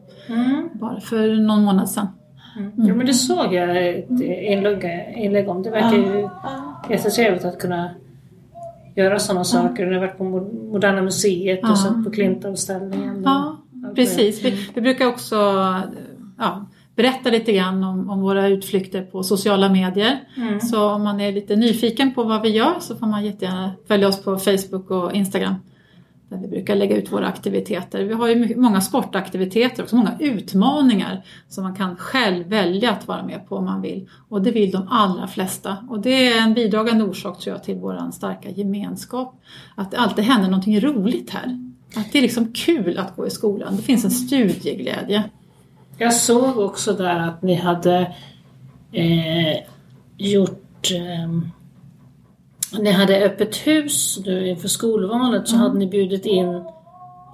Bara 0.73 1.01
för 1.01 1.35
någon 1.37 1.65
månad 1.65 1.91
sedan. 1.91 2.07
Ja, 2.77 2.95
men 2.95 3.07
det 3.07 3.15
såg 3.15 3.55
jag 3.55 3.89
ett 3.89 4.11
inlägg, 4.11 4.85
inlägg 5.17 5.49
om. 5.49 5.63
Det 5.63 5.71
verkar 5.71 5.97
ju 5.97 6.29
jättetrevligt 6.91 7.45
att 7.45 7.59
kunna 7.59 7.91
göra 8.97 9.19
sådana 9.19 9.45
saker. 9.45 9.87
Jag 9.87 9.93
har 10.01 10.07
varit 10.07 10.19
på 10.19 10.25
Mo- 10.25 10.73
Moderna 10.73 11.03
Museet 11.03 11.59
Ja. 11.63 11.71
och 11.71 11.79
sen 11.79 12.05
på 12.05 12.11
Klimtavställningen. 12.11 13.23
Ja, 13.25 13.57
precis. 13.95 14.45
Vi, 14.45 14.69
vi 14.75 14.81
brukar 14.81 15.07
också 15.07 15.35
ja, 16.39 16.67
berätta 16.97 17.31
lite 17.31 17.53
grann 17.53 17.85
om, 17.85 18.11
om 18.11 18.21
våra 18.21 18.49
utflykter 18.49 19.03
på 19.03 19.23
sociala 19.23 19.69
medier. 19.69 20.19
Så 20.63 20.91
om 20.91 21.03
man 21.05 21.21
är 21.21 21.33
lite 21.33 21.57
nyfiken 21.57 22.15
på 22.15 22.23
vad 22.25 22.43
vi 22.43 22.49
gör 22.49 22.75
så 22.81 22.97
får 22.97 23.07
man 23.07 23.25
jättegärna 23.25 23.71
följa 23.89 24.09
oss 24.09 24.23
på 24.23 24.37
Facebook 24.39 24.91
och 24.91 25.13
Instagram. 25.13 25.55
Där 26.35 26.41
vi 26.41 26.49
brukar 26.49 26.77
lägga 26.77 26.97
ut 26.97 27.13
våra 27.13 27.27
aktiviteter. 27.27 28.05
Vi 28.05 28.15
har 28.15 28.29
ju 28.29 28.57
många 28.57 28.81
sportaktiviteter 28.81 29.83
och 29.83 29.93
många 29.93 30.17
utmaningar 30.19 31.25
som 31.49 31.65
man 31.65 31.77
kan 31.77 31.97
själv 31.97 32.47
välja 32.47 32.91
att 32.91 33.09
vara 33.09 33.23
med 33.23 33.49
på 33.49 33.57
om 33.57 33.65
man 33.65 33.83
vill. 33.83 34.09
Och 34.29 34.43
det 34.43 34.51
vill 34.51 34.71
de 34.71 34.89
allra 34.91 35.27
flesta. 35.27 35.77
Och 35.89 36.01
det 36.01 36.33
är 36.33 36.43
en 36.43 36.55
bidragande 36.55 37.05
orsak 37.05 37.41
tror 37.41 37.57
jag 37.57 37.65
till 37.65 37.77
vår 37.77 38.11
starka 38.13 38.51
gemenskap. 38.51 39.41
Att 39.75 39.91
det 39.91 39.97
alltid 39.97 40.25
händer 40.25 40.49
någonting 40.49 40.81
roligt 40.81 41.31
här. 41.31 41.59
Att 41.97 42.13
det 42.13 42.19
är 42.19 42.23
liksom 42.23 42.53
kul 42.53 42.99
att 42.99 43.17
gå 43.17 43.27
i 43.27 43.31
skolan. 43.31 43.77
Det 43.77 43.83
finns 43.83 44.05
en 44.05 44.11
studieglädje. 44.11 45.25
Jag 45.99 46.15
såg 46.15 46.59
också 46.59 46.93
där 46.93 47.21
att 47.21 47.43
ni 47.43 47.55
hade 47.55 48.15
eh, 48.93 49.59
gjort 50.17 50.91
eh 50.91 51.55
ni 52.79 52.91
hade 52.91 53.25
öppet 53.25 53.57
hus 53.67 54.19
nu 54.27 54.49
inför 54.49 54.69
skolvalet 54.69 55.49
så 55.49 55.57
hade 55.57 55.79
ni 55.79 55.87
bjudit 55.87 56.27
in 56.27 56.65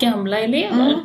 gamla 0.01 0.39
elever. 0.41 0.99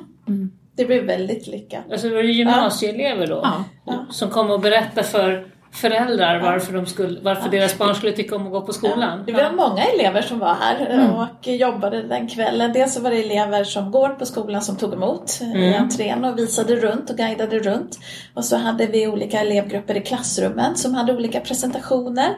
Det 0.77 0.85
blir 0.85 1.01
väldigt 1.01 1.47
lyckat. 1.47 1.83
Alltså 1.91 2.09
det 2.09 2.15
var 2.15 2.21
ju 2.21 2.31
gymnasieelever 2.31 3.27
då 3.27 3.47
Ja. 3.85 4.05
som 4.09 4.29
kom 4.29 4.51
och 4.51 4.59
berättade 4.59 5.07
för 5.07 5.47
föräldrar 5.75 6.39
varför, 6.39 6.73
de 6.73 6.85
skulle, 6.85 7.19
varför 7.21 7.49
deras 7.49 7.77
barn 7.77 7.95
skulle 7.95 8.11
tycka 8.11 8.35
om 8.35 8.45
att 8.45 8.51
gå 8.51 8.61
på 8.61 8.73
skolan. 8.73 9.23
Det 9.25 9.31
var 9.33 9.51
många 9.51 9.83
elever 9.85 10.21
som 10.21 10.39
var 10.39 10.53
här 10.53 11.09
och 11.19 11.47
jobbade 11.47 12.01
den 12.03 12.27
kvällen. 12.27 12.73
Dels 12.73 12.93
så 12.93 13.01
var 13.01 13.09
det 13.11 13.17
elever 13.23 13.63
som 13.63 13.91
går 13.91 14.09
på 14.09 14.25
skolan 14.25 14.61
som 14.61 14.75
tog 14.75 14.93
emot 14.93 15.41
i 15.55 15.73
entrén 15.75 16.25
och 16.25 16.37
visade 16.39 16.75
runt 16.75 17.09
och 17.09 17.17
guidade 17.17 17.59
runt. 17.59 17.99
Och 18.33 18.45
så 18.45 18.57
hade 18.57 18.85
vi 18.85 19.07
olika 19.07 19.41
elevgrupper 19.41 19.97
i 19.97 20.01
klassrummen 20.01 20.75
som 20.75 20.93
hade 20.93 21.13
olika 21.13 21.39
presentationer. 21.39 22.29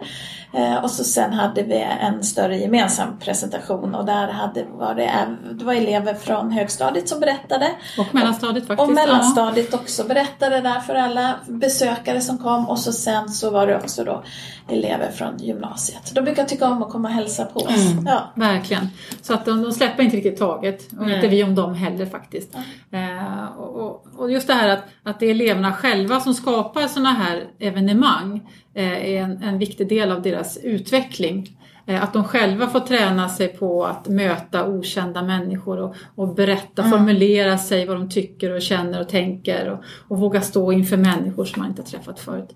Eh, 0.54 0.84
Och 0.84 0.92
så 0.92 1.04
sen 1.04 1.34
hade 1.34 1.64
vi 1.64 1.88
en 2.02 2.24
större 2.24 2.58
gemensam 2.58 3.20
presentation 3.20 3.96
och 3.96 4.06
där 4.06 4.28
hade, 4.28 4.64
var 4.64 4.96
det, 4.96 5.12
det 5.60 5.66
var 5.66 5.74
elever 5.74 6.14
från 6.14 6.52
högstadiet 6.52 7.10
som 7.10 7.20
berättade. 7.20 7.68
Och 8.00 8.16
mellanstadiet 8.16 8.68
faktiskt. 8.68 8.88
Och 8.90 8.94
mellanstadiet 8.96 9.74
också 9.74 10.04
berättade 10.04 10.62
där 10.62 10.80
för 10.80 10.96
alla 10.96 11.36
besökare 11.48 12.22
som 12.22 12.38
kom 12.38 12.70
och 12.70 12.80
så 12.80 12.92
sen 12.92 13.27
så 13.30 13.50
var 13.50 13.68
det 13.68 13.76
också 13.78 14.04
då 14.04 14.24
elever 14.70 15.12
från 15.12 15.38
gymnasiet. 15.38 16.12
De 16.16 16.22
brukar 16.22 16.44
tycka 16.44 16.70
om 16.70 16.84
att 16.84 16.90
komma 16.90 17.08
och 17.08 17.14
hälsa 17.14 17.46
på 17.46 17.60
oss. 17.60 17.94
Ja. 18.06 18.12
Ja, 18.12 18.32
verkligen. 18.36 18.88
Så 19.22 19.34
att 19.34 19.46
de, 19.46 19.62
de 19.64 19.72
släpper 19.72 20.04
inte 20.04 20.18
riktigt 20.18 20.38
taget 20.40 20.92
och 21.00 21.06
Nej. 21.06 21.16
inte 21.16 21.28
vi 21.28 21.44
om 21.44 21.56
dem 21.56 21.74
heller 21.74 22.06
faktiskt. 22.06 22.56
Eh, 22.92 23.46
och, 23.60 24.06
och- 24.18 24.32
just 24.32 24.48
det 24.48 24.54
här 24.54 24.70
att, 24.70 24.84
att 25.04 25.20
det 25.20 25.26
är 25.26 25.32
eleverna 25.32 25.74
själva 25.74 26.20
som 26.20 26.34
skapar 26.34 26.88
sådana 26.88 27.10
här 27.12 27.44
evenemang 27.60 28.50
eh, 28.74 28.92
är 29.14 29.22
en, 29.22 29.44
en 29.44 29.58
viktig 29.60 29.90
del 29.90 30.12
av 30.12 30.22
deras 30.22 30.58
utveckling. 30.58 31.54
Eh, 31.88 32.04
Att 32.04 32.14
de 32.14 32.24
själva 32.24 32.68
får 32.68 32.80
träna 32.80 33.30
sig 33.30 33.48
på 33.48 33.86
att 33.86 34.08
möta 34.08 34.68
okända 34.68 35.22
människor 35.22 35.80
och, 35.80 35.96
och 36.16 36.36
berätta, 36.36 36.84
formulera 36.84 37.58
sig 37.58 37.86
vad 37.86 37.96
de 37.98 38.10
tycker 38.10 38.52
och 38.52 38.62
känner 38.62 39.02
och 39.02 39.10
tänker 39.10 39.70
och, 39.70 39.84
och 40.08 40.20
våga 40.20 40.42
stå 40.42 40.72
inför 40.72 40.98
människor 40.98 41.46
som 41.46 41.62
man 41.62 41.70
inte 41.70 41.84
träffat 41.84 42.20
förut. 42.20 42.50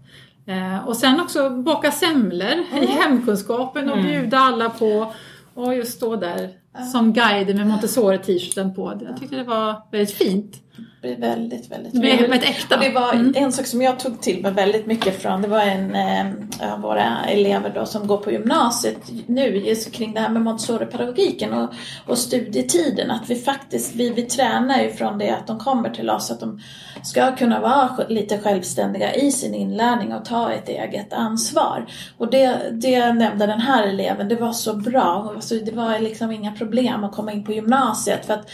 Eh, 0.46 0.88
och 0.88 0.98
sen 0.98 1.20
också 1.22 1.50
baka 1.50 1.92
semlor 1.92 2.66
i 2.82 2.86
hemkunskapen 2.86 3.90
och 3.90 3.98
bjuda 3.98 4.38
alla 4.38 4.70
på 4.70 5.14
och 5.54 5.76
just 5.76 5.98
stå 5.98 6.16
där 6.16 6.50
som 6.92 7.14
guide 7.14 7.56
med 7.56 7.68
Montessori-t-shirten 7.68 8.76
på. 8.76 9.00
Jag 9.08 9.18
tyckte 9.18 9.36
det 9.36 9.44
var 9.44 9.76
väldigt 9.92 10.16
fint. 10.16 10.56
Det 10.76 11.08
blir 11.08 11.18
väldigt, 11.18 11.72
väldigt 11.72 11.94
Det 11.94 12.00
roligt. 12.00 12.22
väldigt 12.22 12.44
äkta. 12.50 12.76
Och 12.76 12.82
det 12.82 12.90
var 12.90 13.14
Mm. 13.14 13.34
en 13.36 13.52
sak 13.52 13.66
som 13.66 13.82
jag 13.82 14.00
tog 14.00 14.22
till 14.22 14.42
mig 14.42 14.52
väldigt 14.52 14.86
mycket 14.86 15.22
från. 15.22 15.42
Det 15.42 15.48
var 15.48 15.60
en 15.62 15.96
eh, 15.96 16.74
av 16.74 16.82
våra 16.82 17.26
elever 17.26 17.72
då 17.76 17.86
som 17.86 18.08
går 18.08 18.18
på 18.18 18.32
gymnasiet 18.32 18.98
nu 19.26 19.58
just 19.58 19.92
kring 19.92 20.14
det 20.14 20.20
här 20.20 20.30
med 20.30 20.42
Montessori-pedagogiken 20.42 21.54
och, 21.54 21.74
och 22.08 22.18
studietiden. 22.18 23.12
Att 23.12 23.30
vi 23.30 23.36
faktiskt, 23.36 23.96
vi, 23.96 24.10
vi 24.10 24.22
tränar 24.22 24.82
ju 24.82 24.92
från 24.92 25.18
det 25.18 25.30
att 25.30 25.48
de 25.48 25.60
kommer 25.60 25.90
till 25.90 26.10
oss 26.10 26.32
att 26.32 26.40
de 26.40 26.62
ska 27.04 27.36
kunna 27.36 27.60
vara 27.60 27.90
lite 28.10 28.38
självständiga 28.40 29.14
i 29.16 29.32
sin 29.32 29.56
inlärning 29.56 30.14
och 30.14 30.26
ta 30.26 30.52
ett 30.52 30.70
eget 30.70 31.14
ansvar. 31.14 31.86
Och 32.18 32.30
det, 32.32 32.60
det 32.72 33.14
nämnde 33.14 33.46
den 33.48 33.60
här 33.62 33.88
eleven, 33.88 34.28
det 34.30 34.36
var 34.36 34.54
så 34.54 34.74
bra. 34.74 35.32
Alltså, 35.36 35.56
det 35.56 35.72
var 35.72 36.00
liksom 36.00 36.32
inga 36.32 36.52
problem 36.52 37.04
att 37.04 37.12
komma 37.16 37.32
in 37.32 37.44
på 37.44 37.52
gymnasiet 37.54 38.26
för 38.26 38.34
att 38.34 38.50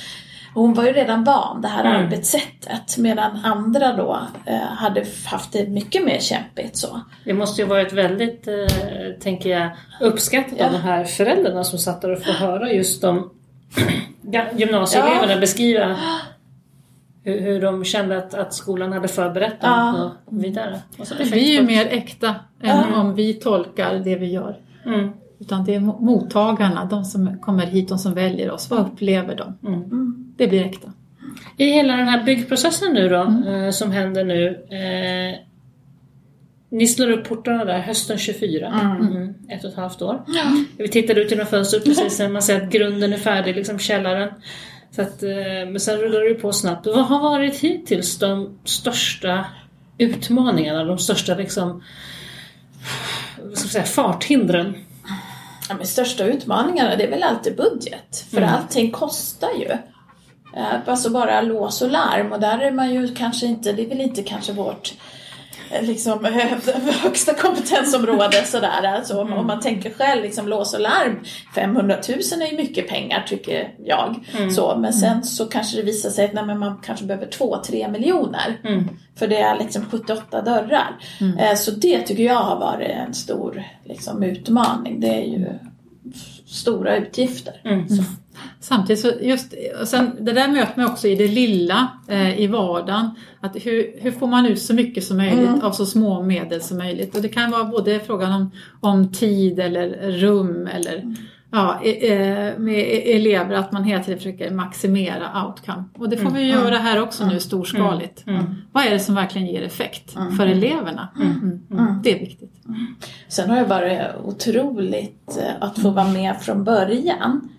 hon 0.53 0.73
var 0.73 0.83
ju 0.83 0.93
redan 0.93 1.23
van 1.23 1.61
det 1.61 1.67
här 1.67 1.85
Mm. 1.85 2.05
arbetssättet 2.05 2.97
medan 2.97 3.37
andra 3.43 3.93
då 3.95 4.19
eh, 4.45 4.55
hade 4.57 5.05
haft 5.25 5.53
det 5.53 5.69
mycket 5.69 6.05
mer 6.05 6.19
kämpigt 6.19 6.77
så. 6.77 7.01
Det 7.25 7.33
måste 7.33 7.61
ju 7.61 7.67
varit 7.67 7.93
väldigt, 7.93 8.47
eh, 8.47 8.53
tänker 9.19 9.49
jag, 9.49 9.69
uppskattat 10.01 10.53
Ja. 10.57 10.65
av 10.65 10.71
de 10.71 10.77
här 10.77 11.03
föräldrarna 11.03 11.63
som 11.63 11.79
satt 11.79 12.01
där 12.01 12.11
och 12.11 12.23
får 12.23 12.33
höra 12.33 12.71
just 12.71 13.01
de 13.01 13.29
gymnasieeleverna 14.55 15.33
Ja. 15.33 15.39
beskriva 15.39 15.95
hur, 17.23 17.41
hur 17.41 17.61
de 17.61 17.85
kände 17.85 18.17
att, 18.17 18.33
att 18.33 18.53
skolan 18.53 18.93
hade 18.93 19.07
förberett 19.07 19.61
dem 19.61 19.69
Ja. 19.71 20.11
och 20.25 20.43
vidare. 20.43 20.79
Och 20.99 21.07
så 21.07 21.15
Det 21.15 21.31
blir 21.31 21.53
ju 21.53 21.61
mer 21.61 21.85
äkta 21.85 22.35
än 22.63 22.93
om 22.93 23.15
vi 23.15 23.33
tolkar 23.33 23.95
det 23.95 24.15
vi 24.15 24.25
gör. 24.31 24.57
Mm. 24.85 25.09
Utan 25.39 25.65
det 25.65 25.75
är 25.75 25.79
mo- 25.79 26.01
mottagarna, 26.01 26.85
de 26.85 27.05
som 27.05 27.37
kommer 27.39 27.65
hit, 27.65 27.89
de 27.89 27.97
som 27.97 28.13
väljer 28.13 28.51
oss. 28.51 28.69
Vad 28.69 28.79
upplever 28.79 29.35
de? 29.35 29.67
Mm. 29.67 30.26
Det 30.37 30.47
blir 30.47 30.65
äkta. 30.65 30.93
I 31.57 31.65
hela 31.65 31.95
den 31.95 32.07
här 32.07 32.23
byggprocessen 32.23 32.93
nu 32.93 33.09
då, 33.09 33.51
eh, 33.51 33.71
som 33.71 33.91
händer 33.91 34.23
nu. 34.23 34.47
Eh, 34.69 35.39
ni 36.69 36.87
slår 36.87 37.11
upp 37.11 37.27
portarna 37.27 37.65
där 37.65 37.79
hösten 37.79 38.17
24, 38.17 38.67
mm. 38.67 39.33
ett 39.49 39.63
och 39.63 39.69
ett 39.69 39.75
halvt 39.75 40.01
år. 40.01 40.21
Vi 40.77 40.87
tittade 40.87 41.21
ut 41.21 41.31
genom 41.31 41.45
fönstret 41.45 41.83
precis 41.85 42.19
när 42.19 42.29
man 42.29 42.41
ser 42.41 42.61
att 42.61 42.69
grunden 42.69 43.13
är 43.13 43.17
färdig, 43.17 43.55
liksom 43.55 43.79
källaren. 43.79 44.29
Så 44.91 45.01
att, 45.01 45.23
eh, 45.23 45.29
men 45.67 45.79
sen 45.79 45.97
rullar 45.97 46.29
det 46.29 46.33
på 46.33 46.53
snabbt. 46.53 46.85
Vad 46.85 47.05
har 47.05 47.19
varit 47.19 47.55
hittills 47.55 48.19
de 48.19 48.59
största 48.63 49.45
utmaningarna, 49.97 50.83
de 50.83 50.97
största 50.97 51.35
liksom, 51.35 51.83
vad 53.43 53.57
ska 53.57 53.65
jag 53.65 53.71
säga, 53.71 53.83
farthindren? 53.83 54.75
Ja, 55.69 55.75
men 55.75 55.87
största 55.87 56.25
utmaningarna 56.25 56.95
det 56.95 57.03
är 57.03 57.09
väl 57.09 57.23
alltid 57.23 57.55
budget. 57.55 58.25
För 58.29 58.37
Mm. 58.37 58.49
allting 58.49 58.91
kostar 58.91 59.49
ju. 59.59 59.77
Eh, 60.55 60.79
alltså 60.85 61.09
bara 61.09 61.41
lås 61.41 61.81
och 61.81 61.91
larm 61.91 62.31
och 62.31 62.39
där 62.39 62.59
är 62.59 62.71
man 62.71 62.93
ju 62.93 63.15
kanske 63.15 63.45
inte, 63.45 63.71
det 63.71 63.85
är 63.85 63.89
väl 63.89 64.01
inte 64.01 64.23
kanske 64.23 64.53
vårt 64.53 64.93
eh, 65.71 65.83
liksom, 65.83 66.25
högsta 67.03 67.33
kompetensområde 67.33 68.45
sådär. 68.45 68.83
Alltså, 68.83 69.21
om, 69.21 69.33
om 69.33 69.47
man 69.47 69.59
tänker 69.59 69.89
själv, 69.89 70.23
liksom, 70.23 70.47
lås 70.47 70.73
och 70.73 70.81
larm, 70.81 71.19
500 71.55 71.95
000 72.09 72.17
är 72.41 72.51
ju 72.51 72.57
mycket 72.57 72.87
pengar 72.87 73.25
tycker 73.27 73.73
jag. 73.85 74.25
Mm. 74.37 74.51
Så, 74.51 74.77
men 74.77 74.93
sen 74.93 75.23
så 75.23 75.45
kanske 75.45 75.77
det 75.77 75.83
visar 75.83 76.09
sig 76.09 76.25
att 76.25 76.33
nej, 76.33 76.55
man 76.55 76.81
kanske 76.83 77.05
behöver 77.05 77.27
2-3 77.27 77.91
miljoner. 77.91 78.61
Mm. 78.63 78.89
För 79.15 79.27
det 79.27 79.37
är 79.37 79.57
liksom 79.59 79.85
78 79.91 80.41
dörrar. 80.41 80.97
Eh, 81.39 81.55
Så 81.55 81.71
det 81.71 82.01
tycker 82.01 82.23
jag 82.23 82.35
har 82.43 82.59
varit 82.59 82.89
en 82.89 83.13
stor 83.13 83.63
liksom, 83.85 84.23
utmaning. 84.23 84.99
Det 84.99 85.07
är 85.07 85.25
ju 85.25 85.47
stora 86.47 86.97
utgifter. 86.97 87.53
Mm. 87.63 87.89
Så. 87.89 88.03
Samtidigt 88.59 88.99
så 89.01 89.11
just, 89.21 89.53
och 89.81 89.87
sen, 89.87 90.11
det 90.19 90.31
där 90.33 90.47
möter 90.47 90.73
man 90.81 90.85
också 90.91 91.07
i 91.07 91.15
det 91.15 91.27
lilla, 91.27 91.87
eh, 92.07 92.39
i 92.39 92.47
vardagen. 92.47 93.09
Att 93.39 93.55
hur, 93.55 93.99
hur 94.01 94.11
får 94.11 94.27
man 94.27 94.45
ut 94.45 94.61
så 94.61 94.73
mycket 94.73 95.03
som 95.03 95.17
möjligt 95.17 95.47
Mm. 95.49 95.61
av 95.61 95.71
så 95.71 95.85
små 95.85 96.23
medel 96.23 96.61
som 96.61 96.77
möjligt? 96.77 97.15
Och 97.15 97.21
det 97.21 97.29
kan 97.29 97.51
vara 97.51 97.63
både 97.63 97.99
frågan 97.99 98.31
om, 98.31 98.51
om 98.79 99.11
tid 99.11 99.59
eller 99.59 100.11
rum 100.11 100.67
eller 100.73 100.97
Mm. 100.97 101.15
Ja, 101.51 101.79
med 102.57 102.79
e- 102.79 103.15
elever 103.15 103.55
att 103.55 103.71
man 103.71 103.83
hela 103.83 104.03
tiden 104.03 104.17
försöker 104.17 104.51
maximera 104.51 105.45
outcome. 105.45 105.83
Och 105.97 106.09
det 106.09 106.17
får 106.17 106.29
vi 106.31 106.51
Mm. 106.51 106.63
göra 106.63 106.77
här 106.77 107.01
också 107.01 107.25
nu 107.25 107.39
storskaligt. 107.39 108.23
Vad 108.71 108.85
är 108.85 108.91
det 108.91 108.99
som 108.99 109.15
verkligen 109.15 109.47
ger 109.47 109.61
effekt 109.61 110.15
Mm. 110.15 110.31
för 110.37 110.47
eleverna? 110.47 111.07
Mm. 111.15 111.61
Det 112.03 112.15
är 112.15 112.19
viktigt. 112.19 112.53
Sen 113.27 113.49
har 113.49 113.57
det 113.57 113.63
varit 113.65 113.99
otroligt 114.23 115.37
eh, 115.41 115.51
att 115.67 115.79
få 115.79 115.89
vara 115.89 116.07
med 116.07 116.35
från 116.41 116.63
början. 116.63 117.49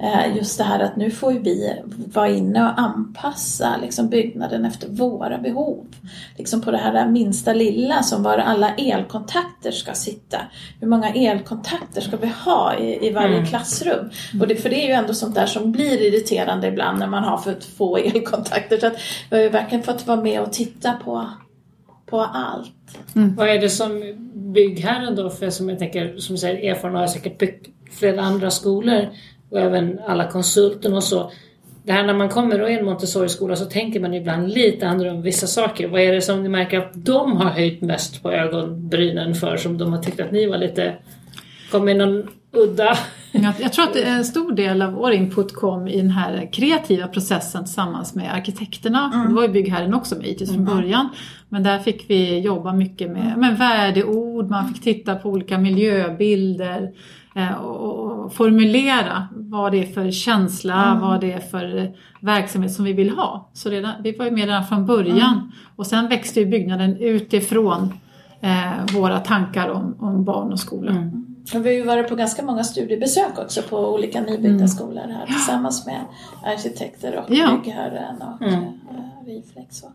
Eh, 0.00 0.36
Just 0.36 0.58
det 0.58 0.64
här 0.64 0.80
att 0.80 0.96
nu 0.96 1.10
får 1.10 1.32
vi 1.32 1.74
vara 2.14 2.28
inne 2.28 2.62
och 2.62 2.80
anpassa 2.80 3.76
liksom 3.82 4.08
byggnaden 4.08 4.64
efter 4.64 4.88
våra 4.88 5.38
behov. 5.38 5.86
Liksom 6.36 6.60
på 6.60 6.70
det 6.70 6.78
här 6.78 7.08
minsta 7.08 7.52
lilla 7.52 8.02
som 8.02 8.22
var 8.22 8.38
alla 8.38 8.74
elkontakter 8.74 9.70
ska 9.70 9.92
sitta. 9.92 10.38
Hur 10.80 10.88
många 10.88 11.08
elkontakter 11.08 12.00
ska 12.00 12.16
vi 12.16 12.26
ha 12.26 12.78
i, 12.78 13.06
i 13.06 13.12
varje 13.12 13.46
klassrum? 13.46 14.10
Och 14.40 14.48
det, 14.48 14.56
för 14.56 14.70
det 14.70 14.84
är 14.84 14.86
ju 14.86 14.92
ändå 14.92 15.14
sånt 15.14 15.34
där 15.34 15.46
som 15.46 15.72
blir 15.72 16.02
irriterande 16.02 16.68
ibland 16.68 16.98
när 16.98 17.06
man 17.06 17.24
har 17.24 17.38
för 17.38 17.56
få 17.76 17.96
elkontakter. 17.98 18.78
Så 18.78 18.86
att 18.86 18.96
vi 19.30 19.36
har 19.36 19.42
ju 19.42 19.50
verkligen 19.50 19.84
fått 19.84 20.06
vara 20.06 20.22
med 20.22 20.40
och 20.40 20.52
titta 20.52 20.92
på, 20.92 21.30
på 22.06 22.20
allt. 22.20 22.98
Vad 23.36 23.48
är 23.48 23.60
det 23.60 23.70
som 23.70 24.14
byggherren 24.34 25.16
då, 25.16 25.30
för 25.30 25.50
som 25.50 25.68
jag 25.68 25.78
tänker, 25.78 26.18
som 26.18 26.38
säger, 26.38 26.70
erfaren 26.70 26.94
har 26.94 27.06
säkert 27.06 27.38
byggt 27.38 27.66
flera 27.90 28.22
andra 28.22 28.50
skolor 28.50 29.08
och 29.50 29.60
även 29.60 29.98
alla 30.06 30.30
konsulterna 30.30 30.96
och 30.96 31.04
så. 31.04 31.30
Det 31.88 31.92
här 31.92 32.06
när 32.06 32.14
man 32.14 32.28
kommer 32.28 32.58
då 32.58 32.68
i 32.68 32.78
en 32.78 32.84
Montessori-skola 32.84 33.56
så 33.56 33.64
tänker 33.64 34.00
man 34.00 34.14
ibland 34.14 34.48
lite 34.48 34.88
annorlunda 34.88 35.16
om 35.16 35.22
vissa 35.22 35.46
saker. 35.46 35.88
Vad 35.88 36.00
är 36.00 36.12
det 36.12 36.20
som 36.20 36.42
ni 36.42 36.48
märker 36.48 36.78
att 36.78 36.90
de 36.94 37.36
har 37.36 37.50
höjt 37.50 37.80
mest 37.80 38.22
på 38.22 38.32
ögonbrynen 38.32 39.34
för 39.34 39.56
som 39.56 39.78
de 39.78 39.92
har 39.92 40.02
tyckt 40.02 40.20
att 40.20 40.32
ni 40.32 40.46
var 40.46 40.58
lite, 40.58 40.94
kom 41.70 41.84
med 41.84 41.96
någon 41.96 42.28
udda? 42.52 42.98
Jag, 43.32 43.54
jag 43.60 43.72
tror 43.72 43.84
att 43.84 43.96
en 43.96 44.24
stor 44.24 44.52
del 44.52 44.82
av 44.82 44.92
vår 44.92 45.12
input 45.12 45.54
kom 45.54 45.88
i 45.88 45.96
den 45.96 46.10
här 46.10 46.48
kreativa 46.52 47.06
processen 47.06 47.64
tillsammans 47.64 48.14
med 48.14 48.34
arkitekterna. 48.34 49.26
Det 49.28 49.34
var 49.34 49.42
ju 49.42 49.48
byggherren 49.48 49.94
också 49.94 50.16
med 50.16 50.24
hittills 50.24 50.52
från 50.52 50.64
början. 50.64 51.08
Men 51.48 51.62
där 51.62 51.78
fick 51.78 52.10
vi 52.10 52.38
jobba 52.38 52.72
mycket 52.72 53.10
med, 53.10 53.38
med 53.38 53.58
värdeord, 53.58 54.50
man 54.50 54.68
fick 54.68 54.82
titta 54.82 55.14
på 55.14 55.28
olika 55.28 55.58
miljöbilder 55.58 56.92
och, 57.60 57.98
och 58.24 58.32
formulera 58.34 59.28
vad 59.32 59.72
det 59.72 59.82
är 59.82 59.86
för 59.92 60.10
känsla, 60.10 60.98
vad 61.02 61.20
det 61.20 61.32
är 61.32 61.40
för 61.40 61.92
verksamhet 62.20 62.72
som 62.72 62.84
vi 62.84 62.92
vill 62.92 63.10
ha. 63.10 63.48
Så 63.52 63.70
redan, 63.70 63.92
vi 64.02 64.12
var 64.16 64.24
ju 64.24 64.30
med 64.30 64.44
redan 64.44 64.66
från 64.66 64.86
början 64.86 65.52
och 65.76 65.86
sen 65.86 66.08
växte 66.08 66.40
ju 66.40 66.46
byggnaden 66.46 66.96
utifrån 66.96 67.92
eh, 68.40 68.94
våra 68.94 69.18
tankar 69.20 69.68
om, 69.68 69.96
om 70.00 70.24
barn 70.24 70.52
och 70.52 70.60
skola. 70.60 70.90
Och 71.54 71.66
vi 71.66 71.68
har 71.68 71.76
ju 71.76 71.84
varit 71.84 72.08
på 72.08 72.14
ganska 72.14 72.42
många 72.42 72.64
studiebesök 72.64 73.38
också 73.38 73.62
på 73.62 73.94
olika 73.94 74.20
nybyggda 74.20 74.68
skolor 74.68 75.02
här 75.08 75.26
tillsammans 75.26 75.86
med 75.86 76.00
arkitekter 76.44 77.16
och 77.18 77.34
Ja. 77.34 77.58
byggherren 77.64 78.16
och 78.22 78.42
Mm. 78.42 78.54
eh, 78.62 79.26
Riflex. 79.26 79.82
Och. 79.82 79.90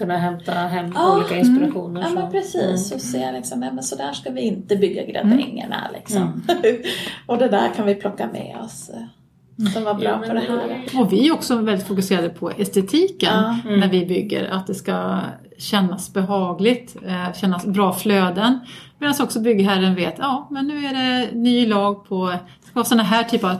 Kunna 0.00 0.16
hämta 0.16 0.52
hem 0.52 0.92
Ja, 0.94 1.16
olika 1.16 1.36
inspirationer. 1.38 2.00
Ja 2.00 2.06
så. 2.08 2.14
men 2.14 2.30
precis, 2.30 2.92
och 2.92 3.00
se 3.00 3.32
liksom, 3.32 3.60
nej, 3.60 3.70
men 3.72 3.84
så 3.84 3.96
där 3.96 4.12
ska 4.12 4.30
vi 4.30 4.40
inte 4.40 4.76
bygga 4.76 5.04
gradängerna 5.04 5.90
liksom. 5.94 6.42
och 7.26 7.38
det 7.38 7.48
där 7.48 7.68
kan 7.76 7.86
vi 7.86 7.94
plocka 7.94 8.28
med 8.32 8.56
oss. 8.64 8.90
eh, 8.90 9.66
Som 9.72 9.84
var 9.84 9.94
bra 9.94 10.04
Ja, 10.08 10.18
på 10.28 10.32
det 10.34 10.40
här. 10.40 11.00
Och 11.00 11.12
vi 11.12 11.28
är 11.28 11.32
också 11.32 11.56
väldigt 11.56 11.86
fokuserade 11.86 12.28
på 12.28 12.50
estetiken 12.50 13.30
Ja. 13.32 13.56
när 13.64 13.88
vi 13.88 14.06
bygger. 14.06 14.50
Att 14.50 14.66
det 14.66 14.74
ska 14.74 15.18
kännas 15.58 16.12
behagligt, 16.12 16.96
eh, 17.06 17.32
kännas 17.34 17.66
bra 17.66 17.92
flöden. 17.92 18.60
Medan 18.98 19.14
också 19.20 19.40
byggherren 19.40 19.94
vet, 19.94 20.14
ja 20.18 20.48
men 20.50 20.66
nu 20.66 20.86
är 20.86 20.94
det 20.94 21.34
ny 21.38 21.66
lag 21.66 22.08
på, 22.08 22.26
det 22.26 22.66
ska 22.66 22.74
vara 22.74 22.84
sådana 22.84 23.02
här 23.02 23.24
typer 23.24 23.48
av 23.48 23.54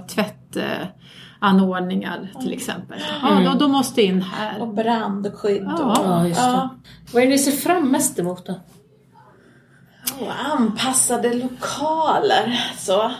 tvättanordningar 1.40 2.28
till 2.40 2.52
exempel. 2.52 2.98
Ja, 3.22 3.40
då, 3.44 3.58
då 3.58 3.68
måste 3.68 4.02
in 4.02 4.22
här. 4.22 4.60
Och 4.60 4.74
brandskydd 4.74 5.62
Ja. 5.78 5.84
och 6.00 6.06
Ja, 6.06 6.26
just 6.28 6.40
det. 6.40 6.46
ja, 6.46 6.70
Vad 7.12 7.22
är 7.22 7.26
det 7.26 7.32
ni 7.32 7.38
ser 7.38 7.52
fram 7.52 7.88
mest 7.90 8.18
emot 8.18 8.46
då? 8.46 8.60
och 10.20 10.32
anpassade 10.54 11.34
lokaler. 11.34 12.60
Så. 12.76 13.10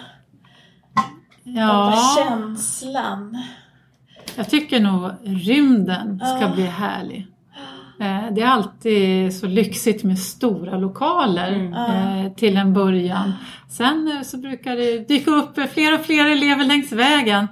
Ja, 1.43 1.67
Bara 1.67 2.25
känslan. 2.27 3.43
jag 4.37 4.49
tycker 4.51 4.81
nog 4.81 5.11
rymden 5.25 6.21
ska 6.37 6.49
bli 6.49 6.63
härlig. 6.67 7.27
Eh, 8.01 8.33
Det 8.33 8.41
är 8.41 8.47
alltid 8.47 9.35
så 9.35 9.47
lyxigt 9.47 10.05
med 10.05 10.19
stora 10.19 10.77
lokaler 10.79 11.53
eh, 11.77 12.33
till 12.33 12.57
en 12.57 12.73
början. 12.75 13.33
Sen 13.71 14.13
eh, 14.17 14.23
så 14.23 14.37
brukar 14.37 14.77
det 14.77 15.09
dyka 15.09 15.31
upp 15.31 15.59
fler 15.73 15.95
och 15.95 16.01
fler 16.01 16.27
elever 16.31 16.65
längs 16.65 16.93
vägen. 16.93 17.47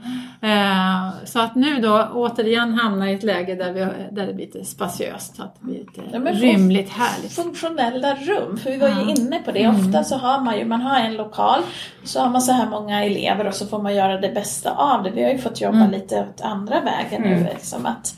Så 1.25 1.41
att 1.41 1.55
nu 1.55 1.81
då 1.81 2.09
återigen 2.15 2.75
hamna 2.75 3.11
i 3.11 3.15
ett 3.15 3.23
läge 3.23 3.55
där, 3.55 3.73
vi, 3.73 3.81
där 4.15 4.27
det 4.27 4.35
blir 4.35 4.47
lite 4.47 4.65
spaciöst. 4.65 5.37
Så 5.37 5.43
att 5.43 5.55
det 5.61 5.67
blir 5.67 5.79
lite 5.79 6.01
Ja, 6.13 6.19
rymligt 6.19 6.91
härligt. 6.93 7.33
funktionella 7.33 8.15
rum. 8.15 8.57
För 8.59 8.71
vi 8.71 8.77
var 8.77 8.89
ju 8.89 9.11
inne 9.11 9.39
på 9.39 9.53
det. 9.53 9.69
Ofta 9.69 10.05
så 10.05 10.17
har 10.17 10.41
man 10.41 10.59
ju, 10.59 10.65
man 10.65 10.81
har 10.81 10.99
en 11.01 11.15
lokal, 11.15 11.61
så 12.05 12.21
har 12.21 12.31
man 12.31 12.43
så 12.43 12.53
här 12.53 12.71
många 12.71 13.05
elever 13.05 13.47
och 13.47 13.55
så 13.55 13.67
får 13.67 13.83
man 13.83 13.95
göra 13.95 14.21
det 14.21 14.29
bästa 14.35 14.71
av 14.71 15.03
det. 15.03 15.11
Vi 15.11 15.23
har 15.25 15.31
ju 15.31 15.39
fått 15.39 15.61
jobba 15.61 15.87
lite 15.87 16.21
åt 16.21 16.41
andra 16.41 16.81
vägen 16.81 17.23
nu. 17.23 17.47
Liksom 17.55 17.87
att 17.87 18.15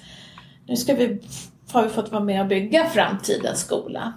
nu 0.66 0.76
ska 0.76 0.94
vi, 0.94 1.20
har 1.72 1.82
vi 1.82 1.88
fått 1.88 2.12
vara 2.12 2.24
med 2.24 2.40
och 2.40 2.46
bygga 2.46 2.86
framtidens 2.86 3.60
skola. 3.60 4.12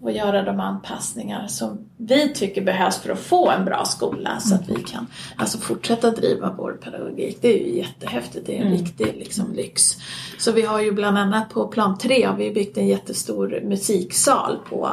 Och 0.00 0.12
göra 0.12 0.42
de 0.42 0.60
anpassningar 0.60 1.46
som 1.46 1.78
vi 1.96 2.34
tycker 2.34 2.62
behövs 2.62 2.98
för 2.98 3.12
att 3.12 3.18
få 3.18 3.50
en 3.50 3.64
bra 3.64 3.84
skola. 3.84 4.40
Så 4.40 4.54
att 4.54 4.68
vi 4.68 4.82
kan 4.82 5.06
alltså, 5.36 5.58
fortsätta 5.58 6.10
driva 6.10 6.54
vår 6.58 6.72
pedagogik. 6.72 7.38
Det 7.40 7.48
är 7.48 7.66
ju 7.66 7.78
jättehäftigt. 7.78 8.46
Det 8.46 8.58
är 8.58 8.64
en 8.64 8.72
riktig 8.72 9.06
liksom, 9.06 9.52
lyx. 9.52 9.96
Så 10.38 10.52
vi 10.52 10.62
har 10.62 10.80
ju 10.80 10.92
bland 10.92 11.18
annat 11.18 11.50
på 11.50 11.68
plan 11.68 11.98
3 11.98 12.26
har 12.26 12.36
vi 12.36 12.50
byggt 12.50 12.76
en 12.76 12.86
jättestor 12.86 13.60
musiksal 13.64 14.58
på 14.68 14.90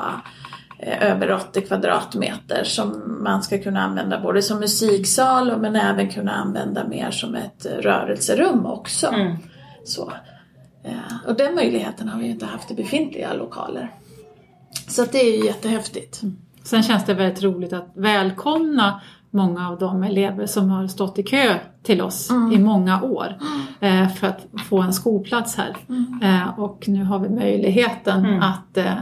eh, 0.79 1.11
över 1.11 1.31
80 1.31 1.61
kvadratmeter 1.61 2.63
som 2.63 3.17
man 3.23 3.43
ska 3.43 3.57
kunna 3.57 3.81
använda 3.81 4.19
både 4.19 4.41
som 4.41 4.59
musiksal 4.59 5.51
och 5.51 5.59
men 5.59 5.75
även 5.75 6.09
kunna 6.09 6.31
använda 6.31 6.87
mer 6.87 7.11
som 7.11 7.35
ett 7.35 7.65
eh, 7.65 7.71
rörelserum 7.71 8.65
också. 8.65 9.07
Mm. 9.07 9.37
Så. 9.83 10.13
Eh, 10.83 10.93
Och 11.27 11.35
den 11.35 11.55
möjligheten 11.55 12.07
har 12.09 12.19
vi 12.19 12.27
inte 12.27 12.45
haft 12.45 12.71
i 12.71 12.75
befintliga 12.75 13.33
lokaler. 13.33 13.91
Så 14.87 15.05
det 15.11 15.17
är 15.21 15.37
ju 15.37 15.45
jättehäftigt. 15.45 16.21
Sen 16.63 16.83
känns 16.83 17.05
det 17.05 17.13
väldigt 17.13 17.43
roligt 17.43 17.73
att 17.73 17.91
välkomna 17.93 19.01
många 19.31 19.69
av 19.69 19.79
de 19.79 20.03
elever 20.03 20.45
som 20.45 20.69
har 20.69 20.87
stått 20.87 21.19
i 21.19 21.23
kö 21.23 21.55
till 21.83 22.01
oss 22.01 22.29
i 22.53 22.59
många 22.59 23.01
år 23.01 23.37
eh, 23.79 24.07
för 24.09 24.27
att 24.27 24.45
få 24.69 24.81
en 24.81 24.93
skolplats 24.93 25.55
här. 25.55 25.77
Eh, 26.21 26.59
och 26.59 26.87
nu 26.87 27.03
har 27.03 27.19
vi 27.19 27.29
möjligheten 27.29 28.43
att 28.43 28.77
eh, 28.77 28.93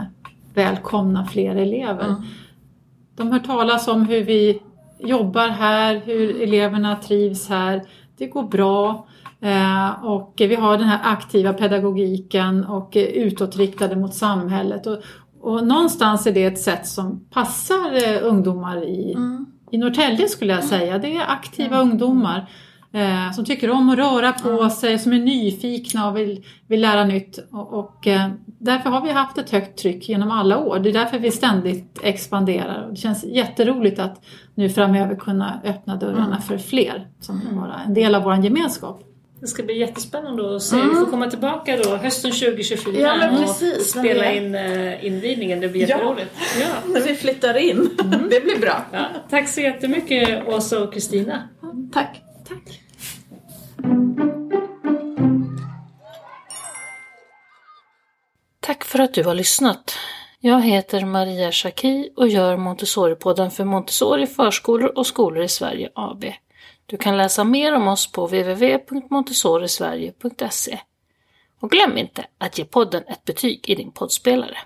välkomna 0.54 1.26
fler 1.26 1.56
elever. 1.56 2.14
De 3.16 3.32
hör 3.32 3.38
talas 3.38 3.88
om 3.88 4.02
hur 4.06 4.24
vi 4.24 4.62
jobbar 4.98 5.48
här, 5.48 6.02
hur 6.04 6.42
eleverna 6.42 6.96
trivs 6.96 7.48
här. 7.48 7.82
Det 8.18 8.26
går 8.26 8.42
bra. 8.42 9.06
Eh, 9.40 10.04
och 10.04 10.34
vi 10.36 10.54
har 10.54 10.78
den 10.78 10.88
här 10.88 11.00
aktiva 11.02 11.52
pedagogiken 11.52 12.64
och 12.64 12.92
utåtriktade 12.94 13.96
mot 13.96 14.14
samhället. 14.14 14.86
Och, 14.86 14.98
och 15.40 15.66
någonstans 15.66 16.26
är 16.26 16.32
det 16.32 16.44
ett 16.44 16.60
sätt 16.60 16.86
som 16.86 17.24
passar 17.30 18.08
eh, 18.08 18.18
ungdomar 18.22 18.84
i, 18.84 19.16
i 19.70 19.78
Norrtälje 19.78 20.28
skulle 20.28 20.52
jag 20.52 20.64
säga. 20.64 20.98
Det 20.98 21.16
är 21.16 21.30
aktiva 21.30 21.80
ungdomar 21.80 22.50
eh, 22.92 23.32
som 23.32 23.44
tycker 23.44 23.70
om 23.70 23.90
att 23.90 23.98
röra 23.98 24.32
på 24.32 24.70
sig, 24.70 24.98
som 24.98 25.12
är 25.12 25.18
nyfikna 25.18 26.08
och 26.08 26.16
vill, 26.16 26.44
vill 26.66 26.80
lära 26.80 27.04
nytt. 27.04 27.38
Och, 27.52 27.72
och 27.72 28.06
eh, 28.06 28.28
därför 28.44 28.90
har 28.90 29.00
vi 29.00 29.10
haft 29.10 29.38
ett 29.38 29.50
högt 29.50 29.78
tryck 29.78 30.08
genom 30.08 30.30
alla 30.30 30.58
år. 30.58 30.78
Det 30.78 30.88
är 30.88 30.92
därför 30.92 31.18
vi 31.18 31.30
ständigt 31.30 32.00
expanderar. 32.02 32.84
Och 32.84 32.90
det 32.90 32.96
känns 32.96 33.24
jätteroligt 33.24 33.98
att 33.98 34.24
nu 34.54 34.68
framöver 34.68 35.16
kunna 35.16 35.60
öppna 35.64 35.96
dörrarna 35.96 36.40
för 36.40 36.58
fler 36.58 37.08
som 37.20 37.40
vill 37.40 37.58
vara 37.58 37.80
en 37.86 37.94
del 37.94 38.14
av 38.14 38.22
vår 38.22 38.34
gemenskap. 38.34 39.07
Det 39.40 39.46
ska 39.46 39.62
bli 39.62 39.78
jättespännande 39.78 40.56
att 40.56 40.62
se. 40.62 40.76
Mm. 40.76 40.88
Vi 40.88 40.94
får 40.94 41.06
komma 41.06 41.30
tillbaka 41.30 41.76
då 41.76 41.96
hösten 41.96 42.32
2024 42.32 43.00
ja, 43.00 43.30
och 43.30 43.38
precis, 43.38 43.90
spela 43.90 44.32
in 44.32 44.54
uh, 44.54 45.06
invigningen. 45.06 45.60
Det 45.60 45.68
blir 45.68 45.80
jätteroligt. 45.80 46.30
Ja, 46.60 46.66
ja. 46.66 46.92
när 46.92 47.00
vi 47.00 47.14
flyttar 47.14 47.56
in. 47.56 47.90
Mm. 48.04 48.28
Det 48.30 48.40
blir 48.40 48.58
bra. 48.58 48.84
Ja. 48.92 49.06
Tack 49.30 49.48
så 49.48 49.60
jättemycket 49.60 50.48
Åsa 50.48 50.82
och 50.82 50.92
Kristina. 50.92 51.48
Tack. 51.92 52.22
Tack. 52.48 52.80
Tack 58.60 58.84
för 58.84 58.98
att 58.98 59.14
du 59.14 59.24
har 59.24 59.34
lyssnat. 59.34 59.94
Jag 60.40 60.62
heter 60.62 61.04
Maria 61.04 61.52
Schacki 61.52 62.10
och 62.16 62.28
gör 62.28 62.56
Montessori-podden 62.56 63.50
för 63.50 63.64
Montessori 63.64 64.26
förskolor 64.26 64.98
och 64.98 65.06
skolor 65.06 65.42
i 65.44 65.48
Sverige 65.48 65.90
AB. 65.94 66.24
Du 66.90 66.96
kan 66.96 67.16
läsa 67.16 67.44
mer 67.44 67.74
om 67.74 67.88
oss 67.88 68.12
på 68.12 68.26
www.montessorisverige.se. 68.26 70.80
Och 71.60 71.70
glöm 71.70 71.98
inte 71.98 72.26
att 72.38 72.58
ge 72.58 72.64
podden 72.64 73.02
ett 73.06 73.24
betyg 73.24 73.68
i 73.68 73.74
din 73.74 73.92
poddspelare. 73.92 74.58